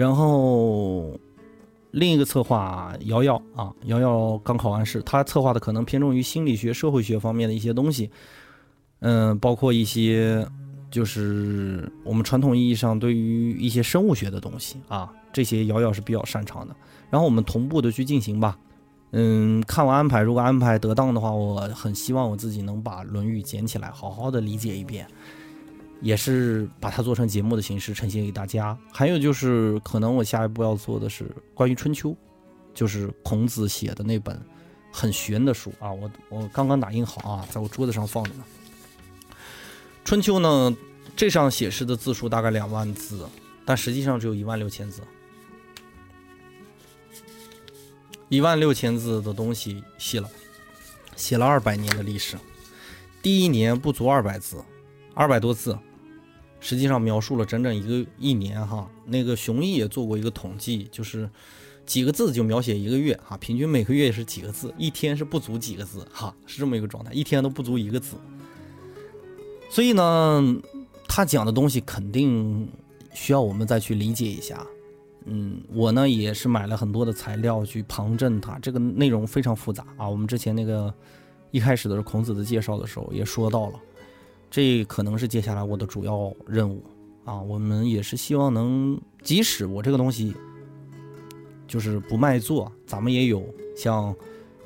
[0.00, 1.18] 然后。
[1.92, 8.08] 另一个策划瑶瑶啊，瑶瑶刚考完试，她策划的可能偏重于心理学、社会学方面的一些东西，
[9.00, 10.46] 嗯，包括一些
[10.88, 16.76] 就是我们传统意义上对于一些生物学的东西啊，这些瑶瑶是比较擅长的。
[17.10, 18.56] 然后我们同步的去进行吧，
[19.10, 25.08] 嗯，看完安排，如果安排得当的话，我很希望我自己能把《论语》捡起来，好好的理解一遍。
[26.00, 28.76] 也是把它做成节目的形式呈现给大家。
[28.92, 32.16] 还有就是，可能我下一步要做的是关于春秋，
[32.74, 34.40] 就是孔子写的那本
[34.90, 35.92] 很玄的书啊。
[35.92, 38.44] 我我刚刚打印好啊，在我桌子上放着呢。
[40.04, 40.76] 春秋呢，
[41.14, 43.28] 这上写诗的字数大概两万字，
[43.64, 45.02] 但实际上只有一万六千字。
[48.28, 50.30] 一万六千字的东西写了，
[51.16, 52.38] 写了二百年的历史。
[53.20, 54.64] 第一年不足二百字，
[55.14, 55.78] 二百多字。
[56.60, 61.28] 实际上描述了整整一个一年哈，那个熊毅也做过一个统计，就是
[61.86, 68.16] 几个字就描写一个月哈，平均每个月是几个字，一天是不足几个字哈，是这么一个状态，一天都不足一个字。
[69.70, 70.56] 所以呢，
[71.08, 72.68] 他讲的东西肯定
[73.14, 74.64] 需要我们再去理解一下。
[75.26, 80.08] 嗯，我呢也是买了很多的材料去旁证它，这个内容非常复杂啊。
[80.08, 80.92] 我们之前那个
[81.50, 83.80] 一开始的时候孔子的介绍的时候也说到了。
[84.50, 86.82] 这可能是接下来我的主要任务
[87.24, 87.40] 啊！
[87.40, 90.34] 我们也是希望能，即使我这个东西
[91.68, 93.44] 就是不卖座，咱们也有
[93.76, 94.12] 像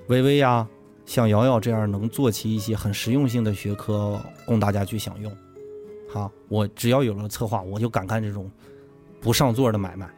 [0.06, 0.66] 微微呀、
[1.04, 5.30] 像瑶瑶这样能做起一些很实用性的学科供大家去享用。
[6.08, 8.50] 好，我只要有了策划，我就敢干这种
[9.20, 10.08] 不上座的买卖，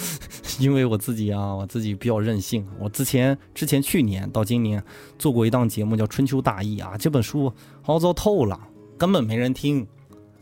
[0.60, 2.66] 因为我自己啊，我自己比较任性。
[2.78, 4.84] 我之前之前去年到今年
[5.18, 7.50] 做过一档节目叫《春秋大义》啊，这本书
[7.80, 8.68] 好糟透了。
[8.98, 9.86] 根本没人听，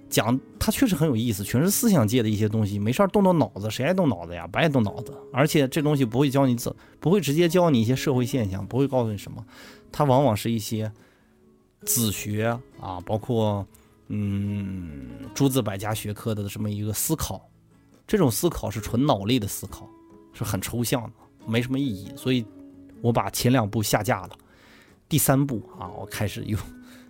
[0.08, 2.78] 讲它确实很有意思，全是思想界的一些东西。
[2.78, 4.46] 没事儿动动脑子，谁爱动脑子呀？
[4.46, 5.12] 不爱动脑子。
[5.32, 9.44] 而且这东西不会教你怎，不会直接教你一些社会现象，不会告诉你什么。
[9.92, 10.90] 它往往是一些
[11.82, 13.66] 子学啊，包括
[14.08, 17.48] 嗯诸子百家学科的这么一个思考。
[18.06, 19.88] 这种思考是纯脑力的思考，
[20.32, 21.12] 是很抽象的，
[21.46, 22.12] 没什么意义。
[22.16, 22.44] 所以
[23.02, 24.30] 我把前两部下架了，
[25.08, 26.58] 第三部啊，我开始用。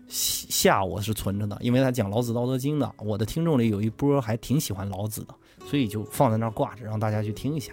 [0.09, 5.35] 下我是存着的，因为他讲老子《道德经》的，我的听众里有一波还挺喜欢老子的，
[5.67, 7.73] 所以就放在那儿挂着，让大家去听一下，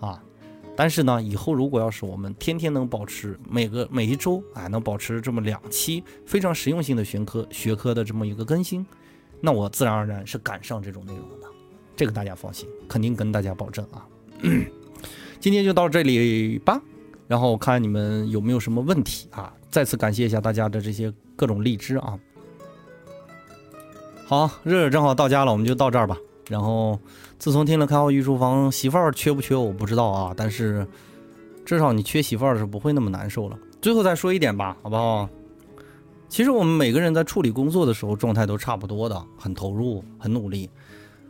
[0.00, 0.22] 啊。
[0.76, 8.86] 但是呢，以后如果要是我们天天能保持每个每一周啊，能保持这么两期非常实用性的学科学科的这么一个更新，
[9.40, 11.46] 那我自然而然是赶上这种内容的，
[11.94, 14.08] 这个大家放心，肯定跟大家保证啊。
[15.38, 16.80] 今天就到这里吧，
[17.30, 19.54] 然后我看你们有没有什么问题啊。
[19.70, 21.14] 再次感谢一下大家的这些。
[21.36, 22.18] 各种荔枝啊，
[24.26, 26.14] 好，热热正好到家了，我们就到这儿吧。
[26.50, 27.00] 然后，
[27.38, 30.86] 自从听了开号御书房，媳妇儿缺不缺我不知道啊，但是
[31.64, 33.58] 至少你缺媳妇儿的时候不会那么难受了。
[33.80, 35.26] 最后再说一点吧，好不好？
[36.28, 40.68] 其实我们每个人在处理工作的时候状态都差不多的，很投入，很努力。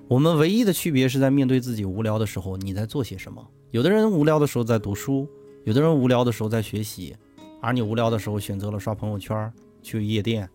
[0.08, 3.46] 我们唯一的区别是在面对自己无聊的时候你在做些什么。
[3.70, 5.28] 有的人无聊的时候在读书，
[5.64, 7.14] 有的人无聊的时候在学习，
[7.60, 9.52] 而你无聊的时候选择了刷朋友圈、
[9.82, 10.48] 去夜店，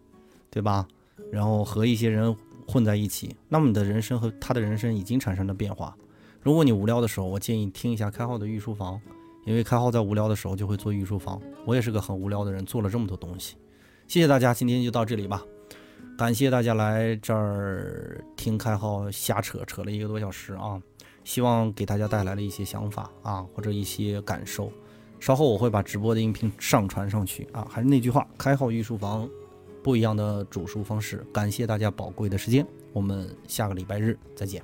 [0.50, 0.88] 对吧？
[1.32, 2.36] 然后和一些人
[2.68, 5.96] 混在一起，那么你的人生和他的人生已经产生了变化。
[6.42, 9.00] 如果你无聊的时候，我建议听一下开号的御书房，
[9.46, 11.40] 因为开号在无聊的时候就会做御书房。
[11.66, 13.56] 我也是个很无聊的人，做了这么多东西。
[14.08, 15.44] 谢谢大家，今天就到这里吧。
[16.18, 20.82] 感谢大家来这儿听开号瞎扯，扯了一个多小时啊！
[21.24, 24.72] 希望给大家带来了一些想法啊，或者一些感受。
[25.26, 27.68] 稍后我会把直播的音频上传上去啊。
[27.68, 29.28] 还是那句话，开号御书房，
[29.82, 31.26] 不一样的煮书方式。
[31.34, 32.64] 感谢大家宝贵的时间，
[32.94, 34.62] 我们下个礼拜日再见。